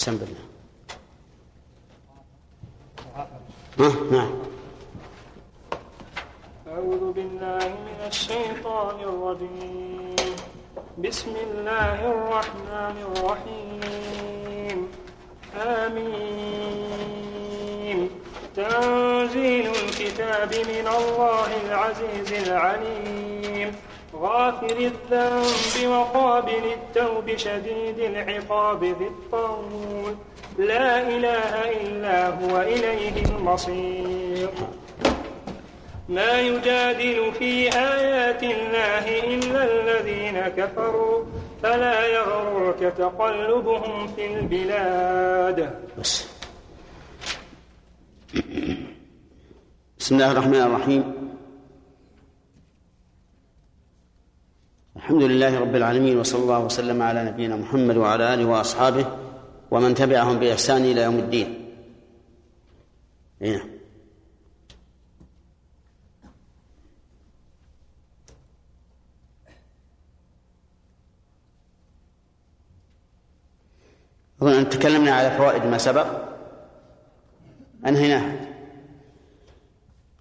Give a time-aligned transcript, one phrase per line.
[0.00, 0.44] سم بالله
[4.10, 4.32] نعم.
[6.68, 10.16] أعوذ بالله من الشيطان الرجيم.
[11.04, 14.78] بسم الله الرحمن الرحيم.
[15.84, 17.18] آمين.
[18.56, 23.29] تنزيل الكتاب من الله العزيز العليم.
[24.20, 30.14] غافر الذنب وقابل التوب شديد العقاب ذي الطول.
[30.58, 34.50] لا إله إلا هو إليه المصير.
[36.08, 39.04] ما يجادل في آيات الله
[39.34, 41.24] إلا الذين كفروا.
[41.62, 45.80] فلا يغررك تقلبهم في البلاد.
[45.98, 46.28] بس.
[49.98, 51.19] بسم الله الرحمن الرحيم.
[55.10, 59.06] الحمد لله رب العالمين وصلى الله وسلم على نبينا محمد وعلى آله وأصحابه
[59.70, 61.48] ومن تبعهم بإحسان إلى يوم الدين.
[63.42, 63.62] هنا.
[74.42, 76.06] أظن أن تكلمنا على فوائد ما سبق.
[77.86, 78.32] أنهيناها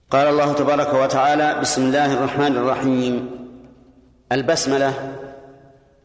[0.09, 3.40] قال الله تبارك وتعالى بسم الله الرحمن الرحيم.
[4.31, 4.94] البسملة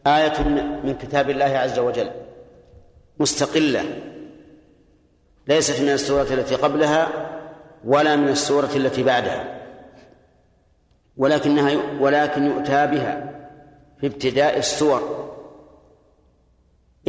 [0.07, 0.49] آية
[0.85, 2.11] من كتاب الله عز وجل
[3.21, 3.83] مستقلة
[5.49, 7.09] ليست من السورة التي قبلها
[7.85, 9.61] ولا من السورة التي بعدها
[11.17, 13.31] ولكنها ولكن يؤتى بها
[14.01, 15.31] في ابتداء السور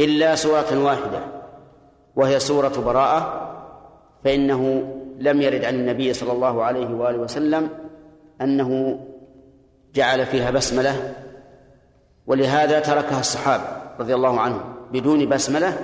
[0.00, 1.20] إلا سورة واحدة
[2.16, 3.46] وهي سورة براءة
[4.24, 7.68] فإنه لم يرد عن النبي صلى الله عليه وآله وسلم
[8.40, 9.00] أنه
[9.96, 11.14] جعل فيها بسملة
[12.26, 13.64] ولهذا تركها الصحابة
[14.00, 15.78] رضي الله عنهم بدون بسملة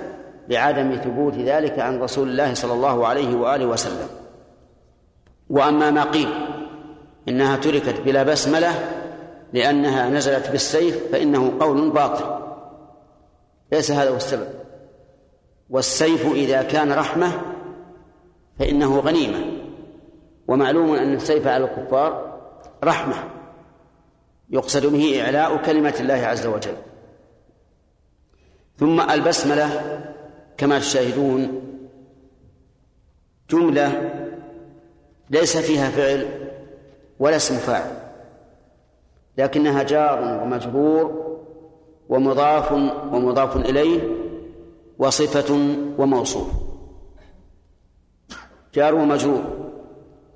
[0.49, 4.07] لعدم ثبوت ذلك عن رسول الله صلى الله عليه وآله وسلم.
[5.49, 6.29] وأما ما قيل
[7.27, 8.71] إنها تركت بلا بسملة
[9.53, 12.25] لأنها نزلت بالسيف فإنه قول باطل.
[13.71, 14.47] ليس هذا هو السبب.
[15.69, 17.31] والسيف إذا كان رحمة
[18.59, 19.45] فإنه غنيمة.
[20.47, 22.39] ومعلوم أن السيف على الكفار
[22.83, 23.15] رحمة.
[24.49, 26.75] يقصد به إعلاء كلمة الله عز وجل.
[28.77, 29.99] ثم البسملة
[30.57, 31.61] كما تشاهدون
[33.49, 34.13] جملة
[35.29, 36.49] ليس فيها فعل
[37.19, 37.97] ولا اسم فاعل
[39.37, 41.23] لكنها جار ومجرور
[42.09, 42.71] ومضاف
[43.13, 44.01] ومضاف إليه
[44.99, 45.53] وصفة
[45.97, 46.47] وموصوف.
[48.73, 49.43] جار ومجرور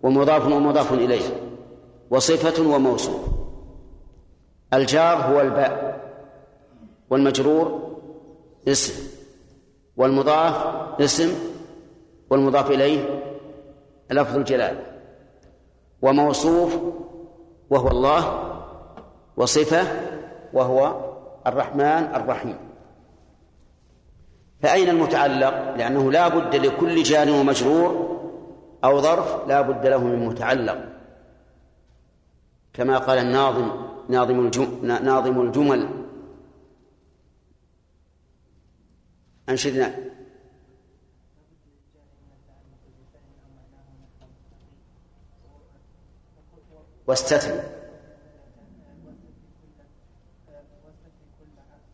[0.03, 1.25] ومضاف ومضاف إليه
[2.09, 3.36] وصفة وموصوف.
[4.73, 5.99] الجار هو الباء
[7.09, 7.97] والمجرور
[8.67, 9.03] اسم
[9.97, 10.55] والمضاف
[11.01, 11.33] اسم
[12.29, 13.23] والمضاف إليه
[14.11, 14.77] لفظ الجلال.
[16.01, 16.77] وموصوف
[17.69, 18.53] وهو الله
[19.37, 19.87] وصفة
[20.53, 20.95] وهو
[21.47, 22.57] الرحمن الرحيم.
[24.61, 28.17] فأين المتعلق؟ لأنه لا بد لكل جار ومجرور
[28.83, 30.77] أو ظرف لا بد له من متعلق.
[32.73, 33.71] كما قال الناظم
[34.09, 34.51] ناظم
[34.81, 35.87] ناظم الجمل.
[39.49, 39.95] أنشدنا
[47.07, 47.61] واستثنى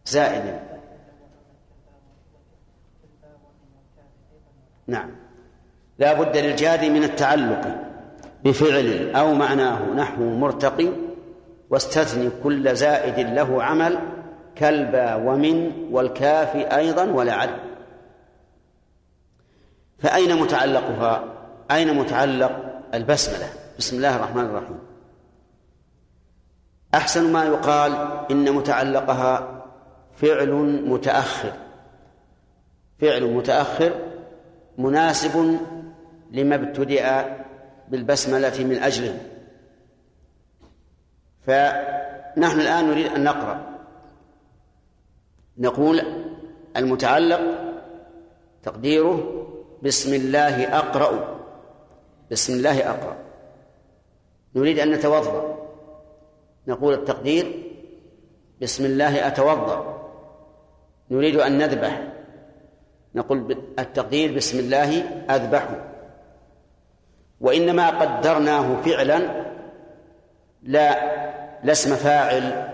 [0.06, 0.60] زائد.
[4.88, 5.10] نعم.
[6.00, 7.84] لا بد للجار من التعلق
[8.44, 11.03] بفعل أو معناه نحو مرتقي
[11.70, 14.00] واستثني كل زائد له عمل
[14.56, 17.50] كالبا ومن والكاف أيضا ولعل.
[20.00, 21.24] فأين متعلقها؟
[21.72, 24.80] أين متعلق البسملة؟ بسم الله الرحمن الرحيم.
[26.96, 27.92] أحسن ما يقال
[28.32, 29.64] إن متعلقها
[30.16, 30.52] فعل
[30.86, 31.54] متأخر.
[33.00, 33.92] فعل متأخر
[34.78, 35.58] مناسب
[36.32, 37.38] لما ابتدأ
[37.90, 39.18] بالبسملة من أجله.
[41.48, 43.80] فنحن الآن نريد أن نقرأ.
[45.58, 46.02] نقول
[46.78, 47.42] المتعلق
[48.64, 49.48] تقديره
[49.84, 51.40] بسم الله أقرأ.
[52.32, 53.16] بسم الله أقرأ.
[54.56, 55.58] نريد أن نتوضأ.
[56.68, 57.74] نقول التقدير
[58.62, 60.10] بسم الله أتوضأ.
[61.12, 62.14] نريد أن نذبح.
[63.16, 65.00] نقول التقدير بسم الله
[65.30, 65.70] أذبح
[67.42, 69.43] وإنما قدرناه فعلا
[70.64, 71.14] لا
[71.64, 72.70] لا اسم فاعل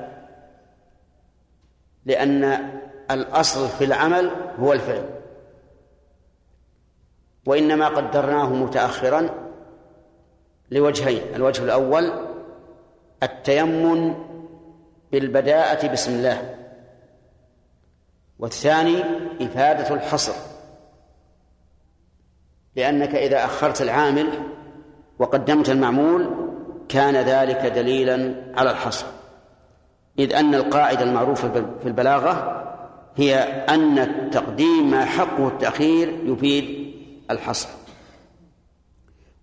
[2.06, 2.70] لأن
[3.12, 5.10] الأصل في العمل هو الفعل.
[7.46, 9.30] وإنما قدرناه متأخرا
[10.72, 12.12] لوجهين الوجه الأول
[13.24, 14.16] التيمم
[15.12, 16.56] بالبداءة بسم الله
[18.40, 19.04] والثاني
[19.42, 20.34] إفادة الحصر
[22.76, 24.28] لأنك إذا أخرت العامل
[25.20, 26.49] وقدمت المعمول
[26.90, 29.06] كان ذلك دليلا على الحصر.
[30.20, 31.50] إذ أن القاعدة المعروفة
[31.82, 32.66] في البلاغة
[33.16, 33.36] هي
[33.70, 36.94] أن التقديم ما حقه التأخير يفيد
[37.32, 37.70] الحصر.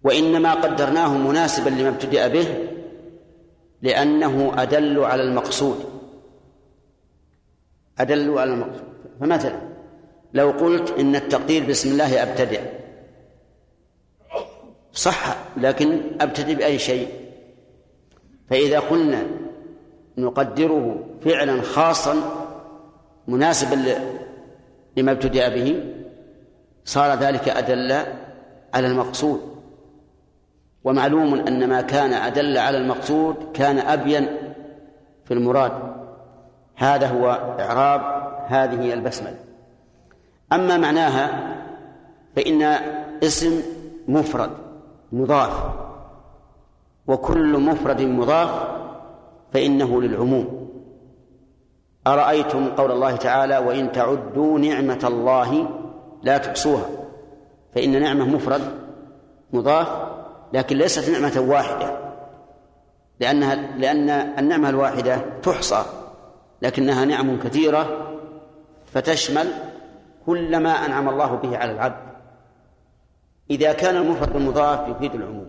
[0.04, 2.68] وإنما قدرناه مناسبا لما ابتدأ به
[3.82, 5.84] لأنه أدل على المقصود.
[7.98, 8.94] أدل على المقصود.
[9.20, 9.60] فمثلا
[10.34, 12.60] لو قلت إن التقدير بسم الله أبتدئ.
[14.92, 17.25] صح لكن أبتدئ بأي شيء؟
[18.50, 19.22] فإذا قلنا
[20.18, 22.14] نقدره فعلا خاصا
[23.28, 23.98] مناسبا
[24.96, 25.84] لما ابتدأ به
[26.84, 27.92] صار ذلك أدل
[28.74, 29.40] على المقصود.
[30.84, 34.26] ومعلوم أن ما كان أدل على المقصود كان أبين
[35.24, 35.72] في المراد.
[36.76, 38.00] هذا هو إعراب
[38.46, 39.38] هذه البسملة.
[40.52, 41.56] أما معناها
[42.36, 42.62] فإن
[43.22, 43.62] اسم
[44.08, 44.50] مفرد
[45.12, 45.85] مضاف.
[47.06, 48.50] وكل مفرد مضاف
[49.52, 50.66] فإنه للعموم.
[52.06, 55.68] أرأيتم قول الله تعالى وإن تعدوا نعمة الله
[56.22, 56.86] لا تحصوها
[57.74, 58.60] فإن نعمة مفرد
[59.52, 59.88] مضاف
[60.52, 61.98] لكن ليست نعمة واحدة
[63.20, 65.82] لأنها لأن النعمة الواحدة تحصى
[66.62, 68.12] لكنها نعم كثيرة
[68.86, 69.52] فتشمل
[70.26, 72.06] كل ما أنعم الله به على العبد.
[73.50, 75.48] إذا كان المفرد المضاف يفيد العموم.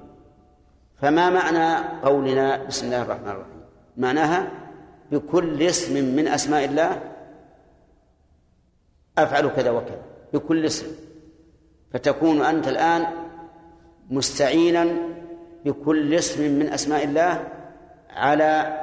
[1.02, 3.62] فما معنى قولنا بسم الله الرحمن الرحيم؟
[3.98, 4.52] معناها
[5.12, 7.02] بكل اسم من أسماء الله
[9.18, 10.02] أفعل كذا وكذا
[10.34, 10.88] بكل اسم.
[11.94, 13.06] فتكون أنت الآن
[14.10, 14.88] مستعينا
[15.66, 17.48] بكل اسم من أسماء الله
[18.10, 18.78] على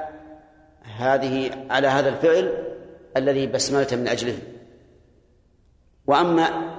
[0.96, 2.64] هذه على هذا الفعل
[3.16, 4.38] الذي بسملت من أجله.
[6.06, 6.74] وأما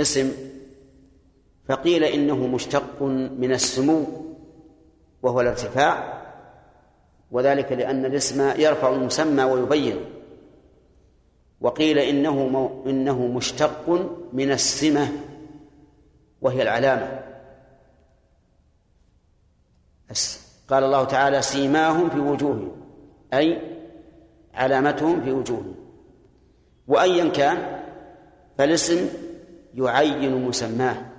[0.00, 0.32] اسم
[1.68, 3.02] فقيل إنه مشتق
[3.38, 4.04] من السمو
[5.22, 6.22] وهو الارتفاع
[7.30, 9.96] وذلك لأن الاسم يرفع المسمى ويبين.
[11.60, 13.90] وقيل إنه إنه مشتق
[14.32, 15.08] من السمة
[16.42, 17.20] وهي العلامة.
[20.68, 22.76] قال الله تعالى سيماهم في وجوههم
[23.34, 23.60] أي
[24.54, 25.74] علامتهم في وجوههم.
[26.88, 27.80] وأيا كان
[28.58, 29.08] فالاسم
[29.74, 31.13] يعين مسماه.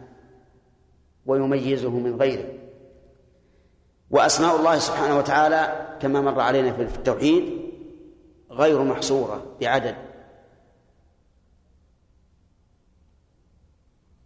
[1.26, 2.46] ويميزه من غيره.
[4.12, 7.44] وأسماء الله سبحانه وتعالى كما مر علينا في التوحيد
[8.52, 9.96] غير محصورة بعدد.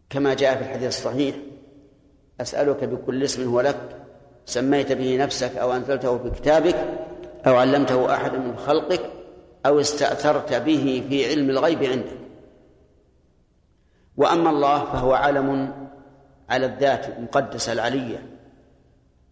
[0.09, 1.35] كما جاء في الحديث الصحيح
[2.41, 4.05] أسألك بكل اسم هو لك
[4.45, 6.75] سميت به نفسك أو أنزلته في كتابك
[7.47, 9.11] أو علمته أحد من خلقك
[9.65, 12.19] أو استأثرت به في علم الغيب عندك.
[14.17, 15.78] وأما الله فهو علم
[16.49, 18.29] على الذات المقدسة العلية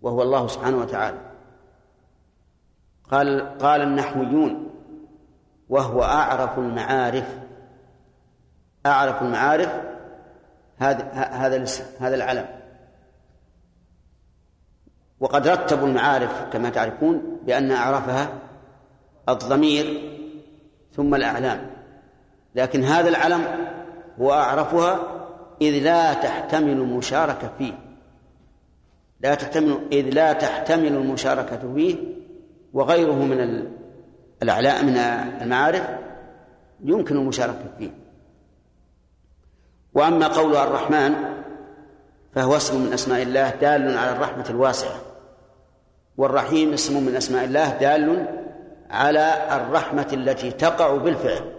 [0.02, 1.18] وهو الله سبحانه وتعالى.
[3.12, 4.70] قال قال النحويون
[5.70, 7.38] وهو أعرف المعارف.
[8.86, 9.82] أعرف المعارف
[10.78, 11.66] هذا هذا
[12.00, 12.46] هذا العلم.
[15.20, 18.30] وقد رتبوا المعارف كما تعرفون بأن أعرفها
[19.30, 20.12] الضمير
[20.92, 21.70] ثم الأعلام.
[22.56, 23.42] لكن هذا العلم
[24.20, 25.17] هو أعرفها
[25.62, 27.74] إذ لا تحتمل المشاركة فيه.
[29.20, 31.96] لا تحتمل إذ لا تحتمل المشاركة فيه
[32.74, 33.68] وغيره من
[34.44, 34.98] الأعلام من
[35.42, 35.90] المعارف
[36.84, 37.90] يمكن المشاركة فيه.
[39.94, 41.14] وأما قول الرحمن
[42.36, 45.02] فهو اسم من أسماء الله دال على الرحمة الواسعة.
[46.18, 48.28] والرحيم اسم من أسماء الله دال
[48.90, 51.54] على الرحمة التي تقع بالفعل.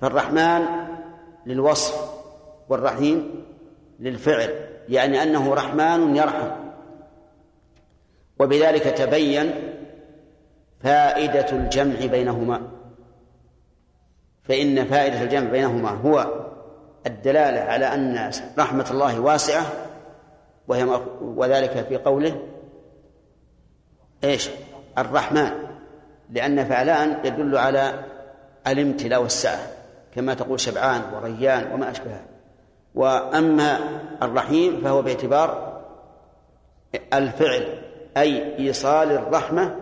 [0.00, 0.66] فالرحمن
[1.46, 2.14] للوصف
[2.68, 3.44] والرحيم
[4.00, 4.54] للفعل
[4.88, 6.50] يعني أنه رحمن يرحم.
[8.40, 9.50] وبذلك تبين
[10.80, 12.70] فائدة الجمع بينهما.
[14.42, 16.44] فإن فائدة الجمع بينهما هو
[17.06, 19.64] الدلالة على أن رحمة الله واسعة
[20.68, 22.42] وهي وذلك في قوله
[24.24, 24.50] إيش؟
[24.98, 25.50] الرحمن.
[26.30, 28.04] لأن فعلان يدل على
[28.66, 29.73] الامتلاء والسعة.
[30.14, 32.26] كما تقول شبعان وريان وما أشبهه
[32.94, 33.78] وأما
[34.22, 35.74] الرحيم فهو باعتبار
[37.14, 37.82] الفعل
[38.16, 39.80] أي إيصال الرحمة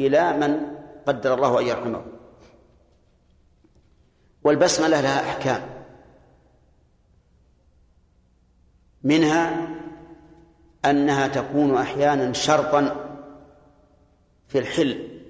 [0.00, 2.02] إلى من قدر الله أن يرحمه.
[4.44, 5.62] والبسملة لها أحكام.
[9.02, 9.68] منها
[10.84, 13.06] أنها تكون أحيانا شرطا
[14.48, 15.20] في الحل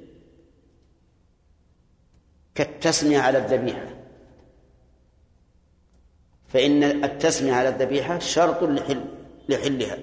[2.55, 4.00] كالتسمية على الذبيحة.
[6.53, 9.01] فإن التسمية على الذبيحة شرط لحل
[9.49, 9.99] لحلها.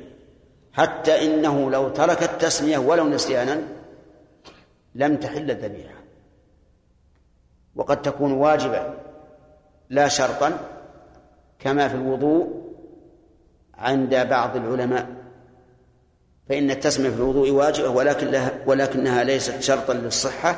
[0.73, 3.61] حتى إنه لو ترك التسمية ولو نسيانا
[4.95, 5.95] لم تحل الذبيحة.
[7.75, 8.93] وقد تكون واجبة
[9.89, 10.59] لا شرطا
[11.59, 12.47] كما في الوضوء
[13.73, 15.07] عند بعض العلماء.
[16.49, 20.55] فإن التسمية في الوضوء واجبة ولكن لها ولكنها ليست شرطا للصحة.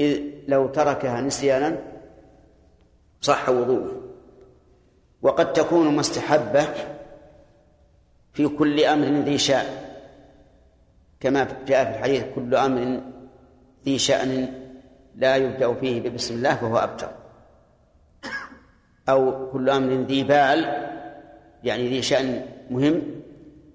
[0.00, 1.76] إذ لو تركها نسيانا
[3.20, 3.99] صح وضوءه.
[5.22, 6.64] وقد تكون مستحبة
[8.32, 9.66] في كل أمر ذي شأن
[11.20, 13.00] كما جاء في الحديث كل أمر
[13.84, 14.52] ذي شأن
[15.16, 17.08] لا يبدأ فيه ببسم الله فهو أبتر.
[19.08, 20.90] أو كل أمر ذي بال
[21.64, 23.02] يعني ذي شأن مهم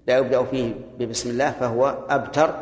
[0.06, 2.54] لا يبدأ فيه ببسم الله فهو أبتر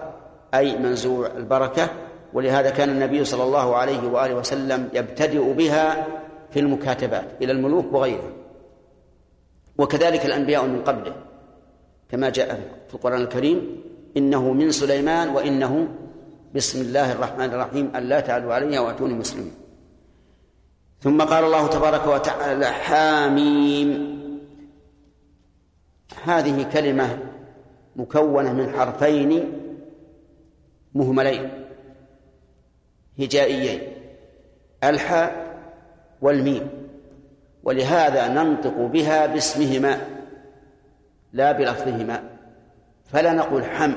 [0.54, 1.88] أي منزوع البركة
[2.32, 6.06] ولهذا كان النبي صلى الله عليه وآله وسلم يبتدئ بها
[6.50, 8.32] في المكاتبات إلى الملوك وغيرهم.
[9.78, 11.14] وكذلك الأنبياء من قبله
[12.08, 12.48] كما جاء
[12.88, 13.82] في القرآن الكريم
[14.16, 15.88] إنه من سليمان وإنه
[16.54, 19.54] بسم الله الرحمن الرحيم ألا تعلوا علي وأتوني مسلمين.
[21.00, 24.14] ثم قال الله تبارك وتعالى حاميم.
[26.24, 27.18] هذه كلمة
[27.96, 29.52] مكونة من حرفين
[30.94, 31.50] مهملين
[33.18, 33.80] هجائيين
[34.84, 35.30] الحاء
[36.22, 36.68] والميم.
[37.64, 39.98] ولهذا ننطق بها باسمهما
[41.32, 42.22] لا بلفظهما.
[43.04, 43.94] فلا نقول حم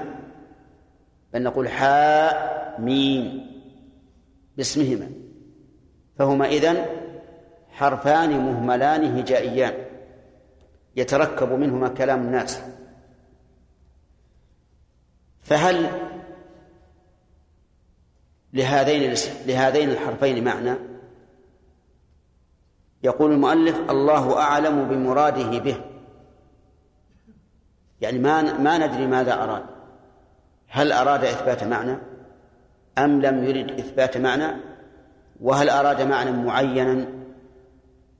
[1.33, 3.51] بل نقول حاء ميم
[4.57, 5.09] باسمهما.
[6.17, 6.85] فهما إذن
[7.71, 9.73] حرفان مهملان هجائيان
[10.95, 12.61] يتركب منهما كلام الناس.
[15.41, 15.89] فهل
[18.53, 19.13] لهذين
[19.45, 20.86] لهذين الحرفين معنى؟
[23.03, 25.77] يقول المؤلف الله أعلم بمراده به.
[28.01, 29.63] يعني ما ما ندري ماذا أراد.
[30.67, 31.97] هل أراد إثبات معنى؟
[32.97, 34.61] أم لم يرد إثبات معنى؟
[35.41, 37.07] وهل أراد معنى معينا؟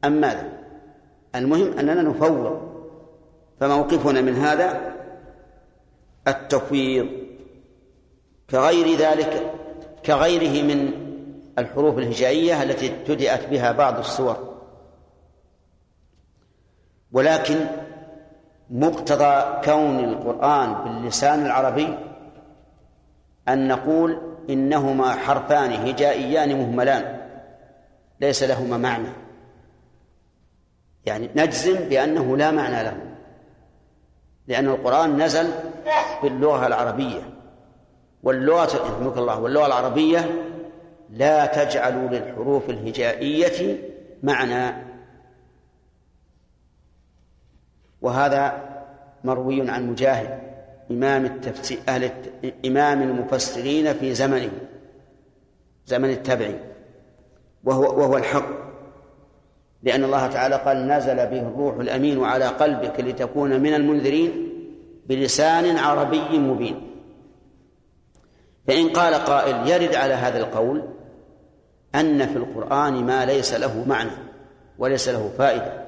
[0.06, 0.50] أم ماذا؟
[1.36, 2.68] المهم أننا نفوض.
[3.60, 4.96] فموقفنا من هذا
[6.28, 7.08] التفويض.
[8.50, 9.52] كغير ذلك
[10.06, 10.92] كغيره من
[11.60, 14.57] الحروف الهجائية التي ابتدأت بها بعض السور.
[17.12, 17.56] ولكن
[18.70, 21.98] مقتضى كون القرآن باللسان العربي
[23.50, 27.18] أن نقول إنهما حرفان هجائيان مهملان
[28.22, 29.10] ليس لهما معنى.
[31.06, 32.98] يعني نجزم بأنه لا معنى له
[34.48, 35.52] لأن القرآن نزل
[36.24, 37.22] باللغة العربية.
[38.24, 40.30] واللغة يرحمك الله واللغة العربية
[41.10, 43.78] لا تجعل للحروف الهجائية
[44.24, 44.87] معنى
[48.02, 48.64] وهذا
[49.24, 50.40] مروي عن مجاهد
[50.92, 52.12] إمام التفسير أهل
[52.66, 54.52] إمام المفسرين في زمنه
[55.86, 56.60] زمن التبعي
[57.64, 58.68] وهو وهو الحق.
[59.84, 64.54] لأن الله تعالى قال نزل به الروح الأمين على قلبك لتكون من المنذرين
[65.06, 66.82] بلسان عربي مبين.
[68.68, 70.84] فإن قال قائل يرد على هذا القول
[71.96, 74.12] أن في القرآن ما ليس له معنى
[74.78, 75.87] وليس له فائدة.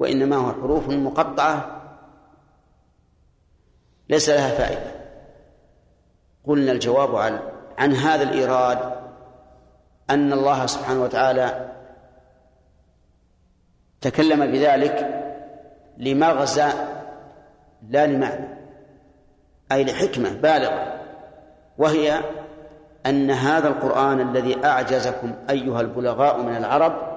[0.00, 1.80] وإنما هو حروف مقطعة
[4.08, 5.00] ليس لها فائدة.
[6.44, 7.40] قلنا الجواب عن
[7.78, 8.78] عن هذا الإيراد
[10.10, 11.72] أن الله سبحانه وتعالى
[14.00, 15.24] تكلم بذلك
[15.98, 16.68] لمغزى
[17.88, 18.48] لا لمعنى
[19.72, 21.00] أي لحكمة بالغة
[21.78, 22.20] وهي
[23.06, 27.09] أن هذا القرآن الذي أعجزكم أيها البلغاء من العرب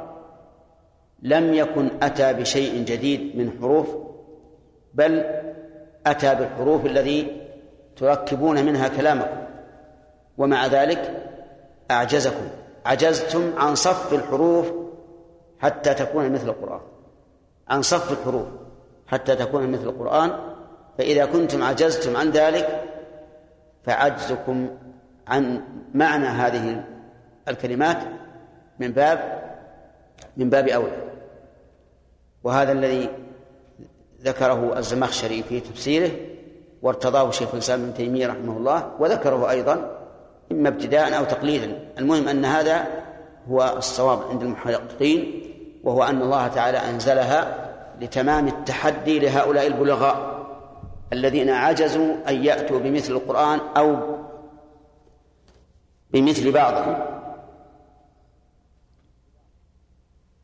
[1.24, 3.88] لم يكن أتى بشيء جديد من حروف
[4.94, 5.24] بل
[6.06, 7.42] أتى بالحروف الذي
[7.96, 9.44] تركبون منها كلامكم.
[10.38, 11.24] ومع ذلك
[11.92, 12.48] أعجزكم
[12.86, 14.72] عجزتم عن صف الحروف
[15.60, 16.82] حتى تكون مثل القرآن.
[17.68, 18.48] عن صف الحروف
[19.08, 20.32] حتى تكون مثل القرآن
[20.98, 22.84] فإذا كنتم عجزتم عن ذلك
[23.84, 24.70] فعجزكم
[25.28, 25.62] عن
[25.94, 26.84] معنى هذه
[27.48, 27.98] الكلمات
[28.80, 29.44] من باب
[30.38, 31.13] من باب أولى.
[32.44, 33.10] وهذا الذي
[34.22, 36.12] ذكره الزمخشري في تفسيره
[36.82, 40.00] وارتضاه شيخ الإسلام ابن تيمية رحمه الله وذكره أيضا
[40.52, 41.80] إما ابتداء أو تقليدا.
[41.98, 42.88] المهم أن هذا
[43.50, 45.44] هو الصواب عند المحققين
[45.84, 47.70] وهو أن الله تعالى أنزلها
[48.02, 50.34] لتمام التحدي لهؤلاء البلغاء
[51.14, 53.98] الذين عجزوا أن يأتوا بمثل القرآن أو
[56.14, 56.98] بمثل بعضه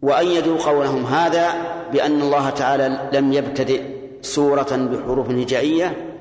[0.01, 1.53] وأيدوا قولهم هذا
[1.91, 3.84] بأن الله تعالى لم يبتدئ
[4.22, 6.15] سورة بحروف هجائية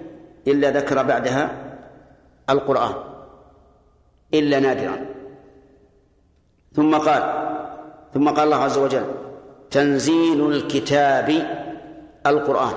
[0.47, 1.51] إلا ذكر بعدها
[2.51, 2.95] القرآن
[4.35, 5.07] إلا نادرا.
[6.73, 7.23] ثم قال
[8.15, 9.05] ثم قال الله عز وجل
[9.71, 11.47] تنزيل الكتاب
[12.27, 12.75] القرآن.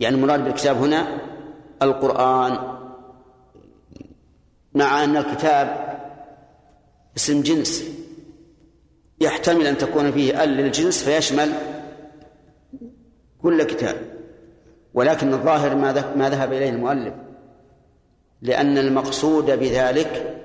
[0.00, 1.06] يعني المراد بالكتاب هنا
[1.82, 2.58] القرآن.
[4.74, 5.98] مع أن الكتاب
[7.16, 8.03] اسم جنس.
[9.20, 11.52] يحتمل أن تكون فيه أل للجنس فيشمل
[13.42, 13.96] كل كتاب.
[14.94, 15.74] ولكن الظاهر
[16.16, 17.14] ما ذهب إليه المؤلف
[18.42, 20.40] لأن المقصود بذلك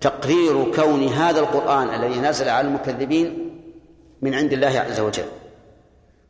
[0.00, 3.50] تقرير كون هذا القرآن الذي نزل على المكذبين
[4.22, 5.24] من عند الله عز وجل.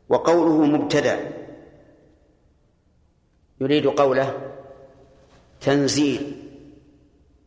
[0.09, 1.19] وقوله مبتدأ
[3.61, 4.33] يريد قوله
[5.61, 6.35] تنزيل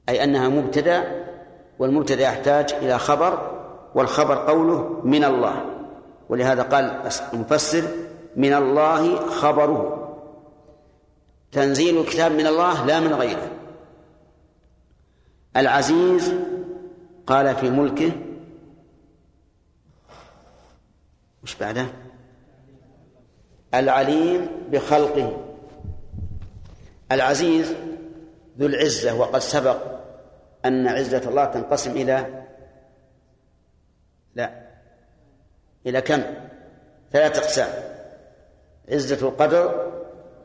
[0.09, 1.25] أي أنها مبتدأ
[1.79, 3.56] والمبتدأ يحتاج إلى خبر
[3.97, 5.65] والخبر قوله من الله.
[6.29, 7.89] ولهذا قال المفسر
[8.37, 10.03] من الله خبره.
[11.53, 13.51] تنزيل الكتاب من الله لا من غيره.
[15.57, 16.35] العزيز
[17.27, 18.13] قال في ملكه
[21.43, 21.87] وش بعده
[23.75, 25.37] العليم بخلقه.
[27.13, 27.75] العزيز
[28.59, 29.79] ذو العزة وقد سبق
[30.65, 32.47] أن عزة الله تنقسم إلى
[34.37, 34.67] لا
[35.87, 36.23] إلى كم؟
[37.13, 37.69] ثلاثة أقسام.
[38.93, 39.93] عزة القدر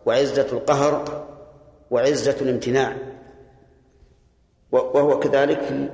[0.06, 1.26] وعزة القهر
[1.92, 2.96] وعزة الامتناع.
[4.72, 5.92] وهو كذلك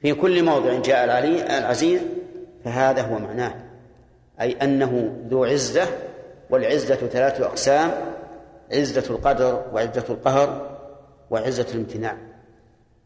[0.00, 2.00] في كل موضع جاء العلي العزيز
[2.64, 3.54] فهذا هو معناه.
[4.40, 5.86] أي أنه ذو عزة
[6.50, 7.90] والعزة ثلاثة أقسام
[8.72, 10.78] عزة القدر وعزة القهر
[11.30, 12.16] وعزة الامتناع.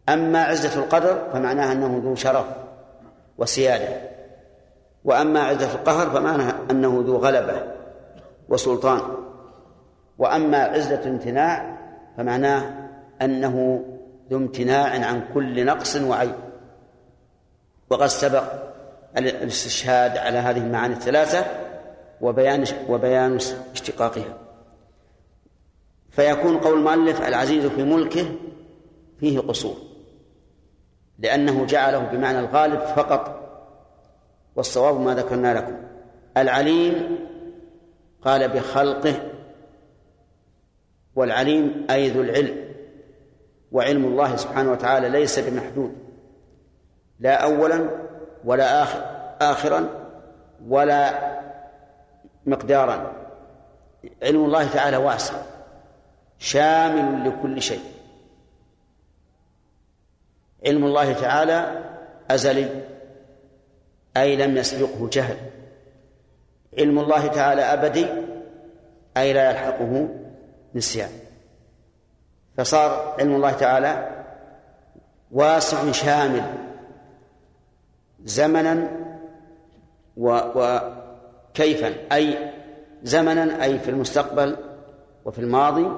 [0.09, 2.66] أما عزة القدر فمعناها أنه ذو شرف.
[3.39, 4.11] وسيادة.
[5.05, 7.63] وأما عزة القهر فمعناها أنه ذو غلبة
[8.49, 9.01] وسلطان.
[10.19, 11.79] وأما عزة الامتناع
[12.17, 12.89] فمعناه
[13.23, 13.85] أنه
[14.31, 16.35] ذو امتناع عن كل نقص وعيب.
[17.91, 18.45] وقد سبق
[19.17, 21.45] الاستشهاد على هذه المعاني الثلاثة
[22.21, 23.39] وبيان وبيان
[23.73, 24.39] اشتقاقها.
[26.11, 28.27] فيكون قول المؤلف العزيز في ملكه
[29.21, 29.86] فيه قصور.
[31.19, 33.43] لأنه جعله بمعنى الغالب فقط.
[34.57, 35.77] والصواب ما ذكرنا لكم.
[36.37, 37.19] العليم
[38.23, 39.15] قال بخلقه
[41.15, 42.67] والعليم أي ذو العلم.
[43.73, 45.95] وعلم الله سبحانه وتعالى ليس بمحدود.
[47.21, 47.91] لا أولا
[48.45, 49.01] ولا آخر
[49.41, 49.89] آخرا
[50.69, 51.11] ولا
[52.47, 53.13] مقدارا.
[54.23, 55.35] علم الله تعالى واسع
[56.39, 57.96] شامل لكل شيء.
[60.67, 61.85] علم الله تعالى
[62.31, 62.85] أزلي
[64.17, 65.37] أي لم يسبقه جهل.
[66.79, 68.07] علم الله تعالى أبدي
[69.17, 70.09] أي لا يلحقه
[70.75, 71.11] نسيان.
[72.57, 74.25] فصار علم الله تعالى
[75.33, 76.43] واسع شامل
[78.25, 78.89] زمنا
[80.17, 82.53] وكيفا أي
[83.03, 84.57] زمنا أي في المستقبل
[85.25, 85.91] وفي الماضي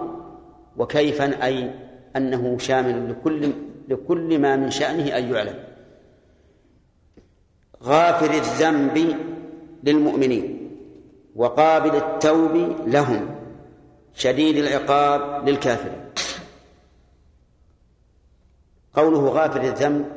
[0.76, 1.70] وكيفا أي
[2.16, 3.52] أنه شامل لكل
[3.88, 5.64] لكل ما من شأنه أن يعلم.
[7.82, 9.16] غافر الذنب
[9.82, 10.70] للمؤمنين
[11.36, 12.54] وقابل التوب
[12.86, 13.34] لهم
[14.14, 16.04] شديد العقاب للكافرين.
[18.94, 20.12] قوله غافر الذنب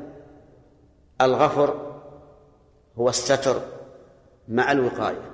[1.22, 1.92] الغفر
[2.98, 3.62] هو الستر
[4.48, 5.32] مع الوقاية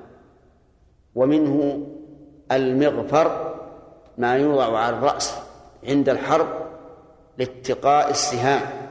[1.16, 1.88] ومنه
[2.52, 3.56] المغفر
[4.18, 5.34] ما يوضع على الرأس
[5.84, 6.67] عند الحرب
[7.38, 8.88] لاتقاء السهام.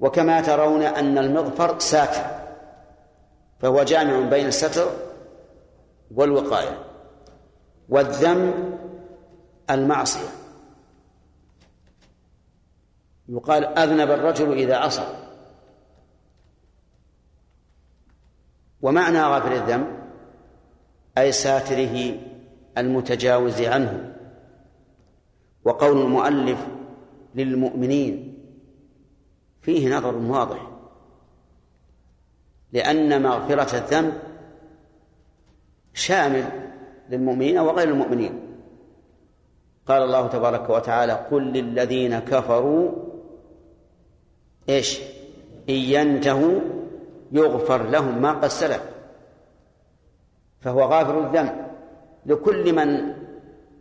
[0.00, 2.42] وكما ترون أن المغفر ساتر
[3.60, 4.90] فهو جامع بين الستر
[6.14, 6.84] والوقاية
[7.88, 8.78] والذنب
[9.70, 10.28] المعصية.
[13.28, 15.06] يقال أذنب الرجل إذا عصى.
[18.82, 19.86] ومعنى غافر الذنب
[21.18, 22.18] أي ساتره
[22.78, 24.14] المتجاوز عنه.
[25.64, 26.66] وقول المؤلف
[27.34, 28.38] للمؤمنين.
[29.60, 30.70] فيه نظر واضح.
[32.72, 34.12] لأن مغفرة الذنب
[35.94, 36.44] شامل
[37.08, 38.40] للمؤمنين وغير المؤمنين.
[39.86, 42.90] قال الله تبارك وتعالى قل للذين كفروا
[44.68, 45.00] إيش؟
[45.68, 46.60] إن ينتهوا
[47.32, 48.82] يغفر لهم ما قد سلف
[50.60, 51.66] فهو غافر الذنب
[52.26, 53.14] لكل من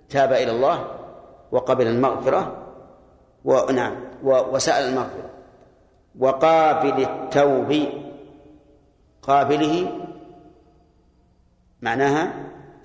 [0.09, 0.99] تاب إلى الله
[1.51, 2.60] وقبل المغفرة.
[3.45, 5.29] ونعم وسأل المغفرة.
[6.19, 7.85] وقابل التوب.
[9.21, 10.05] قابله
[11.81, 12.33] معناها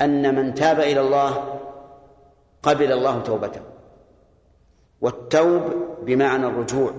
[0.01, 1.61] أن من تاب إلى الله
[2.63, 3.61] قبل الله توبته.
[5.01, 5.63] والتوب
[6.03, 6.93] بمعنى الرجوع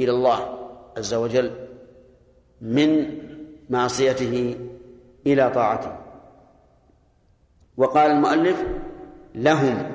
[0.00, 0.58] إلى الله
[0.96, 1.50] عز وجل
[2.60, 3.18] من
[3.70, 4.56] معصيته
[5.26, 5.96] إلى طاعته.
[7.76, 8.64] وقال المؤلف
[9.34, 9.92] لهم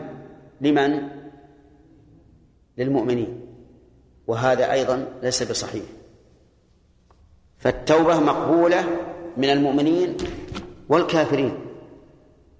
[0.61, 1.14] لمن؟
[2.77, 3.41] للمؤمنين
[4.27, 5.83] وهذا أيضا ليس بصحيح.
[7.57, 8.83] فالتوبة مقبولة
[9.37, 10.17] من المؤمنين
[10.89, 11.57] والكافرين.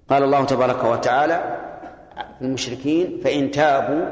[0.08, 1.58] قال الله تبارك وتعالى
[2.40, 4.04] المشركين فإن تابوا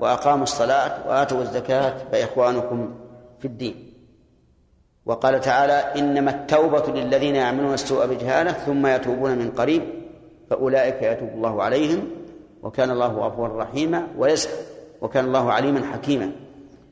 [0.00, 2.94] وأقاموا الصلاة وآتوا الزكاة فإخوانكم
[3.38, 3.92] في الدين.
[5.06, 9.82] وقال تعالى إنما التوبة للذين يعملون السوء بجهالة ثم يتوبون من قريب
[10.50, 12.10] فأولئك يتوب الله عليهم
[12.62, 14.06] وكان الله غفورا رحيما.
[14.18, 14.48] وليس
[15.00, 16.32] وكان الله عليما حكيما.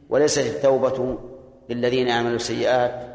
[0.09, 1.19] وليست التوبة
[1.69, 3.15] للذين يعملوا السيئات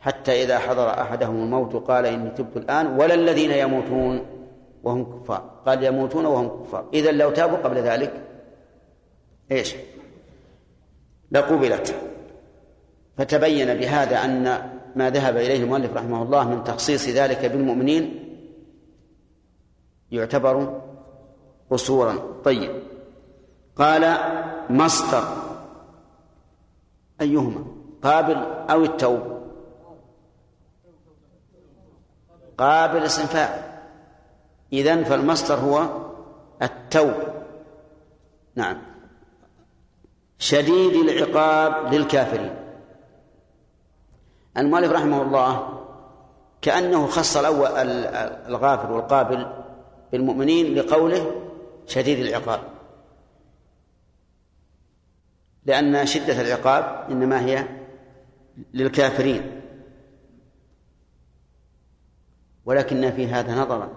[0.00, 4.26] حتى إذا حضر أحدهم الموت قال إني تبت الآن ولا الذين يموتون
[4.82, 5.50] وهم كفار.
[5.66, 6.88] قال يموتون وهم كفار.
[6.94, 8.12] إذا لو تابوا قبل ذلك
[9.52, 9.74] إيش؟
[11.32, 11.94] لقبلت.
[13.18, 14.42] فتبين بهذا أن
[14.96, 18.28] ما ذهب إليه المؤلف رحمه الله من تخصيص ذلك بالمؤمنين
[20.10, 20.80] يعتبر
[21.70, 22.91] قصورا طيب.
[23.78, 24.16] قال
[24.70, 25.24] مصدر.
[27.20, 27.64] أيهما؟
[28.02, 28.36] قابل
[28.70, 29.42] أو التوب
[32.58, 33.62] قابل اسم فاعل.
[34.72, 35.88] إذن فالمصدر هو
[36.62, 37.14] التوب
[38.54, 38.78] نعم.
[40.38, 42.54] شديد العقاب للكافرين.
[44.56, 45.78] المؤلف رحمه الله
[46.62, 47.66] كأنه خص الأول
[48.48, 49.46] الغافر والقابل
[50.12, 51.32] بالمؤمنين لقوله
[51.86, 52.60] شديد العقاب.
[55.64, 57.64] لأن شدة العقاب إنما هي
[58.74, 59.62] للكافرين.
[62.64, 63.88] ولكن في هذا نظرا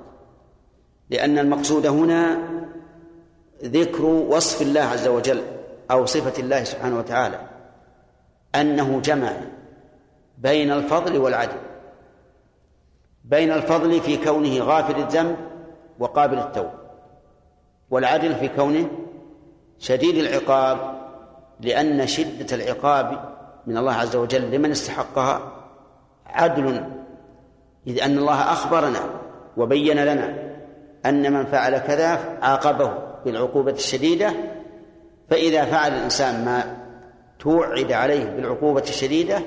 [1.10, 2.40] لأن المقصود هنا
[3.64, 5.42] ذكر وصف الله عز وجل
[5.92, 7.40] أو صفة الله سبحانه وتعالى
[8.56, 9.34] أنه جمع
[10.38, 11.58] بين الفضل والعدل
[13.24, 15.38] بين الفضل في كونه غافل الذنب
[16.00, 16.70] وقابل التوب
[17.90, 18.90] والعدل في كونه
[19.80, 21.05] شديد العقاب
[21.60, 23.36] لأن شدة العقاب
[23.68, 25.52] من الله عز وجل لمن استحقها
[26.26, 26.84] عدل
[27.88, 29.00] إذ أن الله أخبرنا
[29.58, 30.36] وبين لنا
[31.06, 32.94] أن من فعل كذا عاقبه
[33.26, 34.34] بالعقوبة الشديدة
[35.30, 36.78] فإذا فعل الإنسان ما
[37.40, 39.40] توعد عليه بالعقوبة الشديدة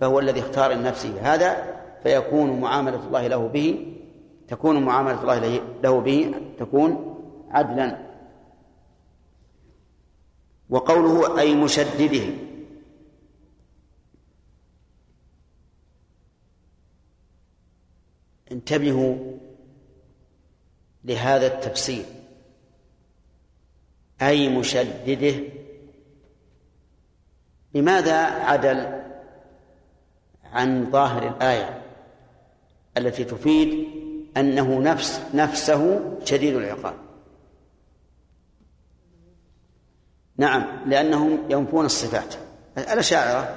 [0.00, 1.56] فهو الذي اختار لنفسه هذا
[2.02, 3.86] فيكون معاملة الله له به
[4.48, 7.16] تكون معاملة الله له به تكون
[7.50, 8.09] عدلا.
[10.70, 12.24] وقوله أي مشدده.
[18.52, 19.16] انتبهوا
[21.04, 22.04] لهذا التفسير.
[24.22, 25.34] أي مشدده.
[27.74, 29.00] لماذا عدل
[30.44, 31.82] عن ظاهر الآية
[32.96, 33.86] التي تفيد
[34.36, 37.09] أنه نفس نفسه شديد العقاب؟
[40.40, 42.34] نعم لأنهم ينفون الصفات.
[42.78, 43.56] الأشاعرة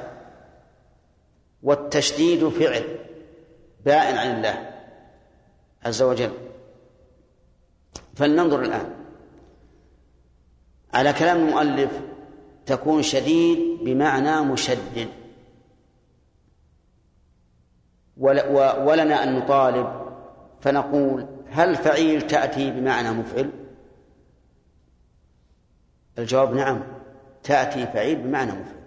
[1.64, 2.84] والتشديد فعل
[3.86, 4.70] بائن عن الله
[5.86, 6.32] عز وجل.
[8.16, 8.90] فلننظر الآن
[10.94, 11.92] على كلام المؤلف
[12.66, 15.08] تكون شديد بمعنى مشدد.
[18.18, 20.04] ولنا أن نطالب
[20.62, 23.50] فنقول هل فعيل تأتي بمعنى مفعل؟
[26.18, 26.84] الجواب نعم
[27.44, 28.84] تأتي فعيل بمعنى مفعل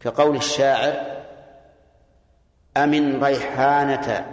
[0.00, 1.22] كقول الشاعر
[2.76, 4.26] أمن ريحانة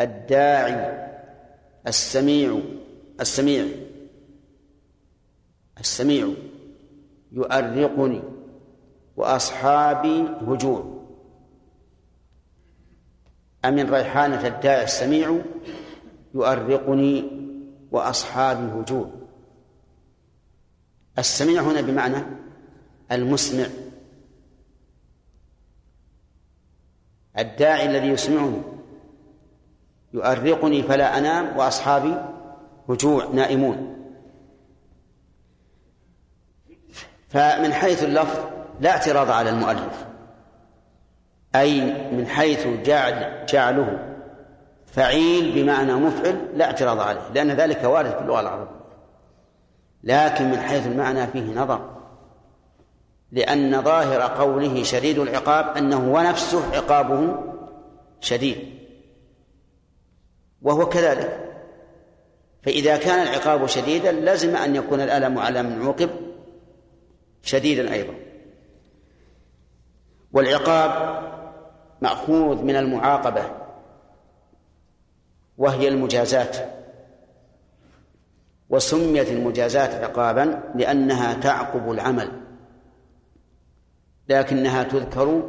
[0.00, 1.08] الداعي
[1.86, 2.60] السميع
[3.20, 3.66] السميع
[5.80, 6.28] السميع
[7.32, 8.22] يؤرقني
[9.16, 11.04] وأصحابي هجوع.
[13.64, 15.42] أمن ريحانة الداعي السميع
[16.34, 17.24] يؤرقني
[17.90, 19.10] وأصحابي هجوع.
[21.18, 22.16] السميع هنا بمعنى
[23.12, 23.66] المسمع.
[27.38, 28.62] الداعي الذي يسمعني.
[30.12, 32.14] يؤرقني فلا أنام وأصحابي
[32.88, 33.94] هجوع نائمون.
[37.28, 38.38] فمن حيث اللفظ
[38.80, 40.06] لا اعتراض على المؤلف.
[41.54, 41.80] أي
[42.12, 44.14] من حيث جعل جعله
[44.86, 48.73] فعيل بمعنى مفعل لا اعتراض عليه لأن ذلك وارد في اللغة العربية.
[50.04, 51.90] لكن من حيث المعنى فيه نظر.
[53.32, 57.38] لأن ظاهر قوله شديد العقاب أنه ونفسه عقابه
[58.20, 58.58] شديد.
[60.62, 61.40] وهو كذلك.
[62.62, 66.10] فإذا كان العقاب شديدا لزم أن يكون الألم على من عوقب
[67.42, 68.14] شديدا أيضا.
[70.32, 71.22] والعقاب
[72.00, 73.42] مأخوذ من المعاقبة
[75.58, 76.83] وهي المجازات.
[78.74, 82.30] وسميت المجازات عقابا لأنها تعقب العمل
[84.28, 85.42] لكنها تذكر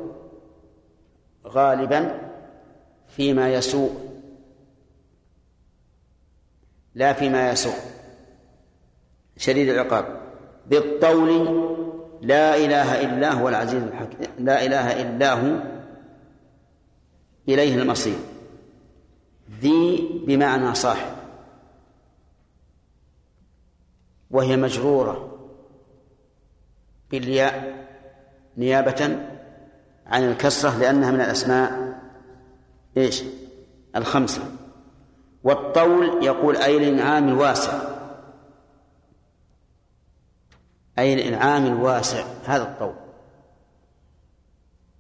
[1.47, 2.19] غالبا
[3.07, 3.91] فيما يسوء
[6.95, 7.75] لا فيما يسوء
[9.37, 10.21] شديد العقاب.
[10.67, 11.29] بالطول
[12.21, 15.63] لا إله إلا هو العزيز الحكيم لا إله إلا هو
[17.49, 18.17] إليه المصير.
[19.61, 21.14] ذي بمعنى صاحب.
[24.31, 25.37] وهي مجرورة
[27.11, 27.85] بالياء
[28.57, 29.19] نيابة
[30.07, 31.95] عن الكسرة لأنها من الأسماء
[32.97, 33.23] إيش؟
[33.95, 34.41] الخمسة.
[35.43, 37.79] والطول يقول أي الإنعام الواسع.
[40.99, 42.93] أي الإنعام الواسع هذا الطول.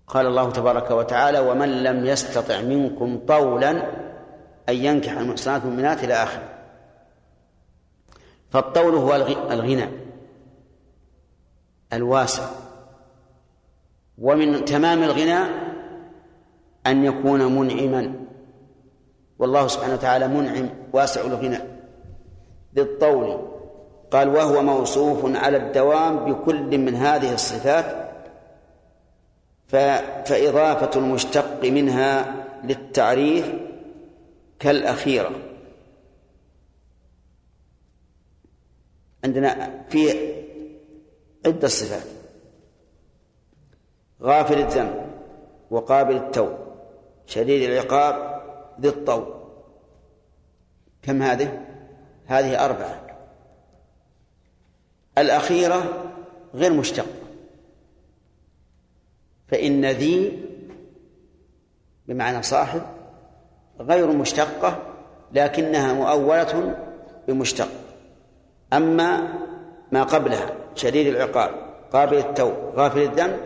[0.07, 3.71] قال الله تبارك وتعالى ومن لم يستطع منكم طولا
[4.69, 6.54] أن ينكح المحصنات المؤمنات إلى آخره.
[8.55, 9.15] فالطول هو
[9.51, 9.89] الغنى
[11.93, 12.49] الواسع.
[14.17, 15.39] ومن تمام الغنى
[16.87, 18.13] أن يكون منعما.
[19.39, 21.57] والله سبحانه وتعالى منعم واسع الغنى
[22.73, 23.47] بالطول.
[24.11, 27.85] قال وهو موصوف على الدوام بكل من هذه الصفات
[30.25, 33.53] فإضافة المشتق منها للتعريف
[34.59, 35.31] كالأخيرة.
[39.25, 40.11] عندنا في
[41.45, 42.07] عدة صفات.
[44.21, 45.05] غافل الذنب
[45.71, 46.57] وقابل التوب
[47.25, 48.41] شديد العقاب
[48.81, 49.33] ذي الطول
[51.01, 51.65] كم هذه؟
[52.25, 53.17] هذه أربعة.
[55.17, 56.11] الأخيرة
[56.53, 57.15] غير مشتقة
[59.47, 60.45] فإن ذي
[62.07, 62.81] بمعنى صاحب
[63.79, 64.93] غير مشتقة
[65.31, 66.77] لكنها مؤولة
[67.27, 67.84] بمشتق.
[68.75, 69.33] أما
[69.91, 71.51] ما قبلها شديد العقاب
[71.91, 73.39] قابل التوب غافل الذنب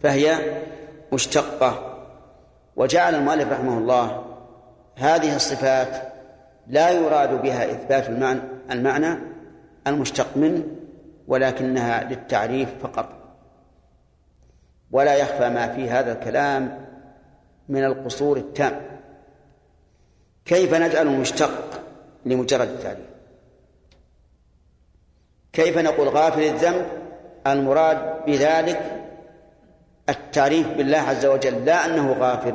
[0.00, 0.38] فهي
[1.12, 1.96] مشتقة.
[2.76, 4.24] وجعل المؤلف رحمه الله
[4.96, 6.12] هذه الصفات
[6.66, 9.18] لا يراد بها إثبات المعنى, المعنى
[9.86, 10.62] المشتق منه
[11.28, 13.08] ولكنها للتعريف فقط.
[14.92, 16.86] ولا يخفى ما في هذا الكلام
[17.68, 18.80] من القصور التام.
[20.44, 21.80] كيف نجعل المشتق
[22.26, 23.09] لمجرد التعريف؟
[25.52, 26.86] كيف نقول غافل الذنب؟
[27.46, 29.06] المراد بذلك
[30.08, 32.54] التعريف بالله عز وجل لا أنه غافل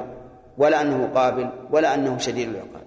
[0.57, 2.85] ولا أنه قابل ولا أنه شديد العقاب.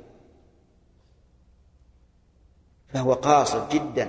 [2.88, 4.08] فهو قاصر جدا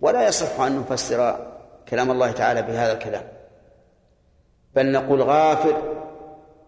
[0.00, 1.52] ولا يصح أن نفسر
[1.88, 3.24] كلام الله تعالى بهذا الكلام.
[4.74, 5.82] بل نقول غافر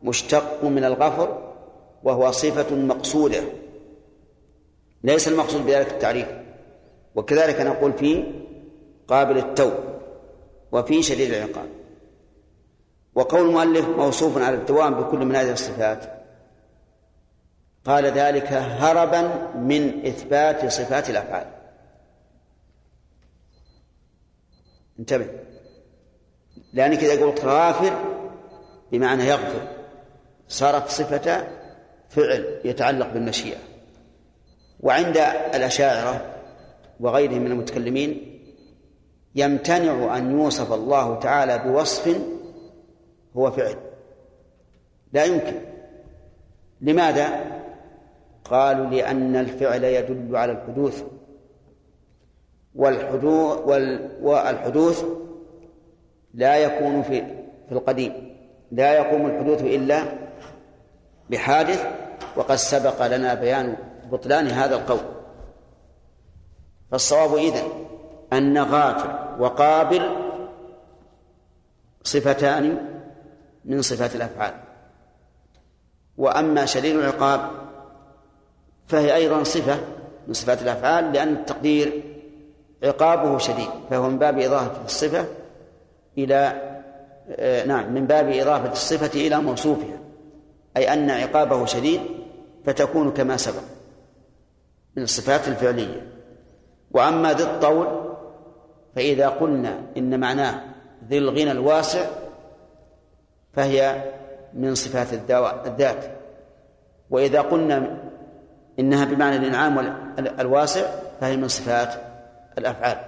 [0.02, 1.54] مشتق من الغفر
[2.02, 3.42] وهو صفة مقصودة
[5.04, 6.28] ليس المقصود بذلك التعريف.
[7.14, 8.24] وكذلك نقول في
[9.08, 9.74] قابل التوب
[10.72, 11.68] وفي شديد العقاب.
[13.14, 16.24] وقول المؤلف موصوف على الدوام بكل من هذه الصفات.
[17.84, 21.46] قال ذلك هربا من إثبات صفات الأفعال.
[24.98, 25.26] انتبه.
[26.72, 27.98] لأنك إذا قلت غافر
[28.92, 29.68] بمعنى يغفر
[30.48, 31.46] صارت صفة
[32.08, 33.58] فعل يتعلق بالمشيئة.
[34.80, 35.16] وعند
[35.54, 36.34] الأشاعرة
[37.00, 38.33] وغيرهم من المتكلمين
[39.34, 42.20] يمتنع أن يوصف الله تعالى بوصف
[43.36, 43.76] هو فعل.
[45.12, 45.60] لا يمكن.
[46.80, 47.28] لماذا؟
[48.44, 51.02] قالوا لأن الفعل يدل على الحدوث.
[52.74, 53.58] والحدوث
[54.22, 55.04] والحدوث
[56.34, 57.24] لا يكون في
[57.68, 58.36] في القديم.
[58.72, 60.04] لا يقوم الحدوث إلا
[61.30, 61.86] بحادث
[62.36, 63.76] وقد سبق لنا بيان
[64.10, 65.00] بطلان هذا القول.
[66.90, 67.83] فالصواب إذن.
[68.32, 70.16] أن غافل وقابل
[72.02, 72.78] صفتان
[73.64, 74.54] من صفات الأفعال.
[76.16, 77.50] وأما شديد العقاب
[78.86, 79.78] فهي أيضا صفة
[80.26, 82.02] من صفات الأفعال لأن التقدير
[82.84, 85.24] عقابه شديد فهو من باب إضافة الصفة
[86.18, 86.70] إلى
[87.30, 89.98] آه، نعم من باب إضافة الصفة إلى موصوفها
[90.76, 92.00] أي أن عقابه شديد
[92.66, 93.62] فتكون كما سبق
[94.96, 96.06] من الصفات الفعلية.
[96.90, 98.03] وأما ذي الطول
[98.96, 100.60] فإذا قلنا إن معناه
[101.08, 102.06] ذي الغنى الواسع
[103.52, 104.12] فهي
[104.54, 105.12] من صفات
[105.66, 106.04] الذات.
[107.10, 107.98] وإذا قلنا
[108.78, 109.78] إنها بمعنى الإنعام
[110.18, 110.86] الواسع
[111.20, 111.94] فهي من صفات
[112.58, 112.98] الأفعال.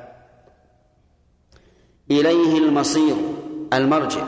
[2.11, 3.17] إليه المصير
[3.73, 4.27] المرجع.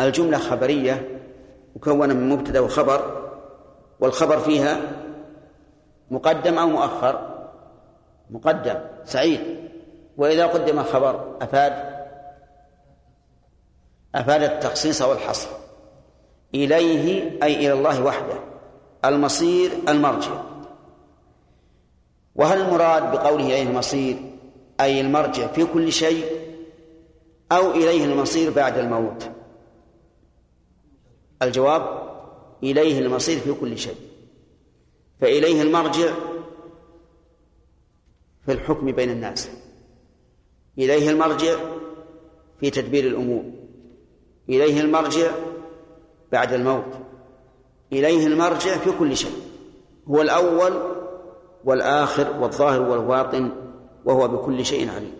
[0.00, 1.20] الجملة خبرية
[1.76, 3.30] مكونة من مبتدأ وخبر
[4.00, 4.80] والخبر فيها
[6.10, 7.44] مقدم أو مؤخر.
[8.30, 9.69] مقدم سعيد.
[10.20, 11.72] وإذا قدم الخبر أفاد
[14.14, 15.48] أفاد التخصيص والحصر
[16.54, 18.38] إليه أي إلى الله وحده
[19.04, 20.42] المصير المرجع.
[22.34, 24.16] وهل المراد بقوله إليه المصير
[24.80, 26.24] أي المرجع في كل شيء
[27.52, 29.30] أو إليه المصير بعد الموت؟
[31.42, 32.10] الجواب
[32.62, 33.96] إليه المصير في كل شيء.
[35.20, 36.12] فإليه المرجع
[38.46, 39.59] في الحكم بين الناس.
[40.78, 41.56] إليه المرجع
[42.60, 43.44] في تدبير الأمور.
[44.48, 45.30] إليه المرجع
[46.32, 46.98] بعد الموت.
[47.92, 49.42] إليه المرجع في كل شيء.
[50.08, 50.96] هو الأول
[51.64, 53.52] والآخر والظاهر والباطن
[54.04, 55.14] وهو بكل شيء عليم.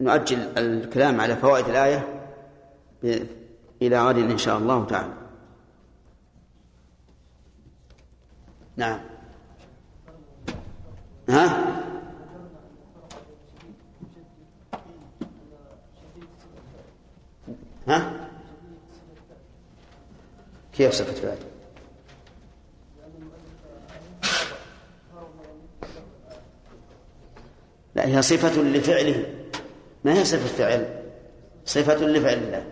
[0.00, 2.28] ونؤجل الكلام على فوائد الآية
[3.82, 5.12] إلى غد إن شاء الله تعالى.
[8.76, 9.11] نعم.
[11.28, 11.72] ها؟
[17.88, 18.12] ها؟
[20.72, 21.38] كيف صفة فعل
[27.94, 29.26] لا هي صفة لفعله.
[30.04, 31.02] ما هي صفة فعل
[31.66, 32.64] صفة لفعل الله.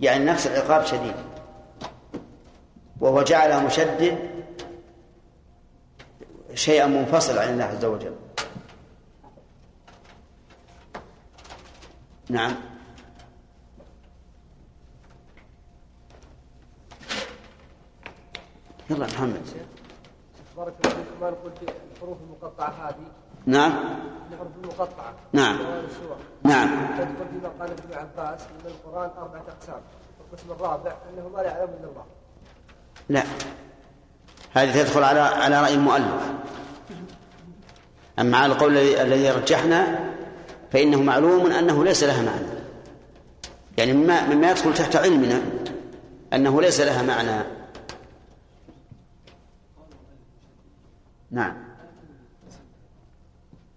[0.00, 1.14] يعني نفس العقاب شديد.
[3.00, 4.31] وهو جعلها مشدد
[6.54, 8.14] شيئا منفصل عن الله عز وجل.
[12.30, 12.54] نعم.
[18.90, 19.42] يلا محمد.
[20.56, 23.06] بارك الله فيكم ما نقول في الحروف المقطعة هذه؟
[23.46, 23.72] نعم.
[24.32, 25.14] الحروف المقطعة.
[25.32, 25.58] نعم.
[26.44, 26.68] نعم.
[26.98, 29.80] تدخل فيما قال ابن عباس إن القرآن أربعة أقسام.
[30.20, 32.04] القسم الرابع أنه ما لا يعلم إلا الله.
[33.08, 33.22] لا.
[34.54, 36.32] هذه تدخل على على رأي المؤلف.
[38.18, 39.98] أما على القول الذي رجحنا
[40.72, 42.46] فإنه معلوم أنه ليس لها معنى.
[43.78, 45.42] يعني مما مما يدخل تحت علمنا
[46.32, 47.44] أنه ليس لها معنى.
[51.30, 51.54] نعم.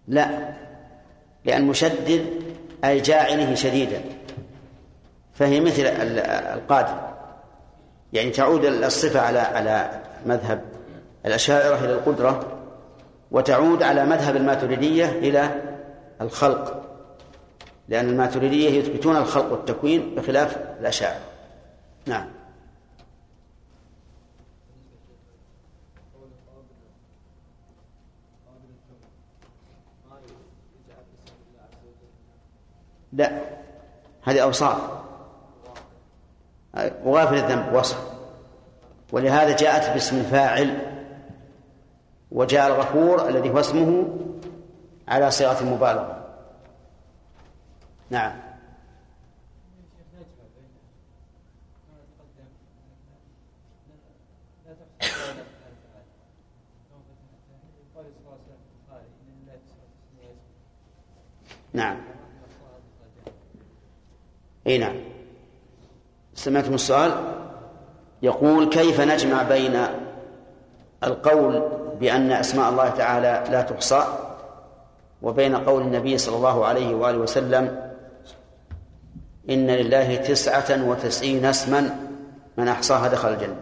[0.08, 0.54] لا.
[1.46, 2.26] لأن مشدد
[2.84, 4.02] أي جاعله شديدا.
[5.34, 6.98] فهي مثل القادم.
[8.14, 10.62] يعني تعود الصفة على على مذهب
[11.26, 12.58] الأشاعرة إلى القدرة
[13.32, 15.62] وتعود على مذهب الماتريدية إلى
[16.22, 16.86] الخلق
[17.88, 21.20] لأن الماتريدية يثبتون الخلق والتكوين بخلاف الأشاعرة.
[22.06, 22.28] نعم.
[33.14, 33.42] لا
[34.24, 34.78] هذه أوصاف.
[37.04, 38.14] وغافل الذنب وصف.
[39.12, 40.78] ولهذا جاءت باسم الفاعل
[42.32, 44.18] وجاء الغفور الذي هو اسمه
[45.08, 46.26] على صيغة المبالغة
[48.10, 48.46] نعم.
[61.74, 61.98] نعم.
[64.68, 64.96] إي نعم.
[66.36, 67.44] سمعتم السؤال؟
[68.26, 69.88] يقول كيف نجمع بين
[71.04, 71.69] القول
[72.00, 74.06] بأن أسماء الله تعالى لا تحصى
[75.21, 77.92] وبين قول النبي صلى الله عليه وآله وسلم
[79.50, 82.10] إن لله تسعة وتسعين اسما
[82.58, 83.56] من أحصاها دخل الجنة.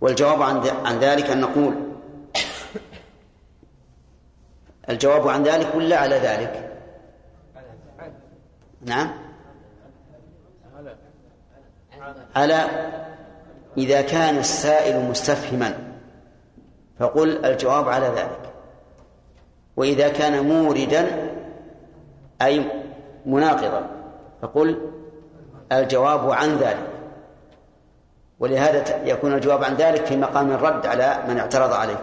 [0.00, 0.42] والجواب
[0.84, 1.74] عن ذلك أن نقول
[4.88, 6.70] الجواب عن ذلك ولا على ذلك.
[8.84, 9.29] نعم؟
[12.36, 12.66] على
[13.76, 15.78] إذا كان السائل مستفهما
[16.98, 18.52] فقل الجواب على ذلك.
[19.76, 21.30] وإذا كان موردا
[22.42, 22.64] أي
[23.26, 23.86] مناقضا
[24.42, 24.90] فقل
[25.72, 26.86] الجواب عن ذلك.
[28.40, 32.00] ولهذا يكون الجواب عن ذلك في مقام الرد على من اعترض عليه.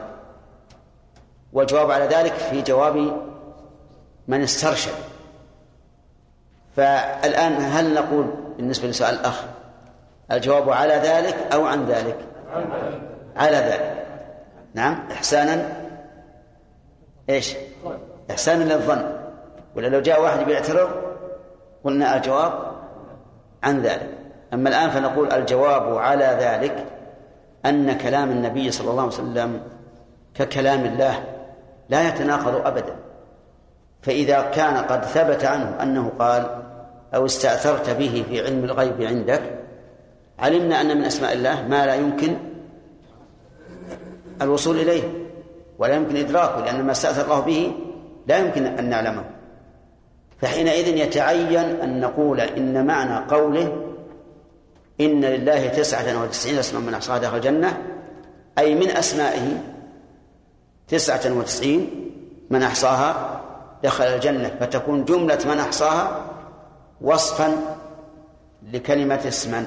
[1.54, 3.22] والجواب على ذلك في جواب
[4.28, 4.93] من استرشد.
[6.76, 8.26] فالآن هل نقول
[8.58, 9.43] بالنسبة لسؤال الأخ
[10.32, 12.17] الجواب على ذلك أو عن ذلك؟
[13.36, 14.05] على ذلك.
[14.73, 15.07] نعم.
[15.11, 15.69] إحسانا؟
[17.30, 17.55] إيش؟
[18.32, 19.03] إحسانا للظن.
[19.75, 20.89] ولا لو جاء واحد بيعترض
[21.84, 22.53] قلنا الجواب
[23.63, 24.09] عن ذلك.
[24.53, 26.86] أما الآن فنقول الجواب على ذلك
[27.65, 29.61] أن كلام النبي صلى الله عليه وسلم
[30.36, 31.23] ككلام الله
[31.89, 32.95] لا يتناقض أبدا.
[34.01, 36.63] فإذا كان قد ثبت عنه أنه قال
[37.15, 39.57] أو استأثرت به في علم الغيب عندك
[40.39, 42.38] علمنا أن من أسماء الله ما لا يمكن
[44.41, 45.03] الوصول إليه
[45.79, 47.73] ولا يمكن إدراكه لأن ما استأثر الله به
[48.27, 49.23] لا يمكن أن نعلمه.
[50.41, 53.93] فحينئذ يتعين أن نقول إن معنى قوله
[55.01, 57.77] إن لله تسعة وتسعين اسما من أحصاها داخل الجنة
[58.57, 59.63] أي من أسمائه
[60.88, 62.11] تسعة وتسعين
[62.49, 63.41] من أحصاها
[63.83, 66.25] دخل الجنة فتكون جملة من أحصاها
[67.01, 67.77] وصفا
[68.73, 69.65] لكلمة اسما.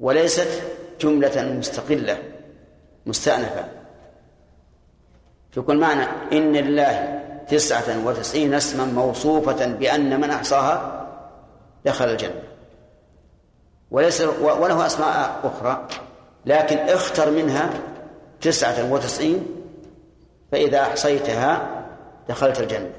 [0.00, 0.62] وليست
[1.00, 2.18] جملة مستقلة
[3.06, 3.64] مستأنفة.
[5.66, 11.06] كل معنى إن لله تسعة وتسعين اسما موصوفة بأن من أحصاها
[11.84, 12.42] دخل الجنة.
[13.90, 15.86] وليس وله أسماء أخرى
[16.46, 17.70] لكن اختر منها
[18.40, 19.46] تسعة وتسعين
[20.52, 21.82] فإذا أحصيتها
[22.28, 22.90] دخلت الجنة.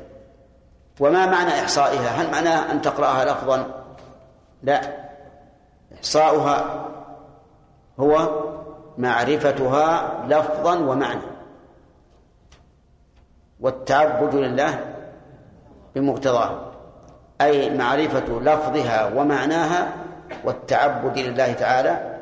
[0.99, 3.85] وما معنى إحصائها؟ هل معناه أن تقرأها لفظا؟
[4.63, 5.06] لا.
[5.97, 6.85] إحصاؤها
[7.99, 8.13] هو
[8.97, 9.87] معرفتها
[10.27, 11.21] لفظا ومعنى.
[13.59, 14.95] والتعبد لله
[15.95, 16.71] بمقتضاه
[17.41, 19.93] أي معرفة لفظها ومعناها
[20.43, 22.19] والتعبد لله تعالى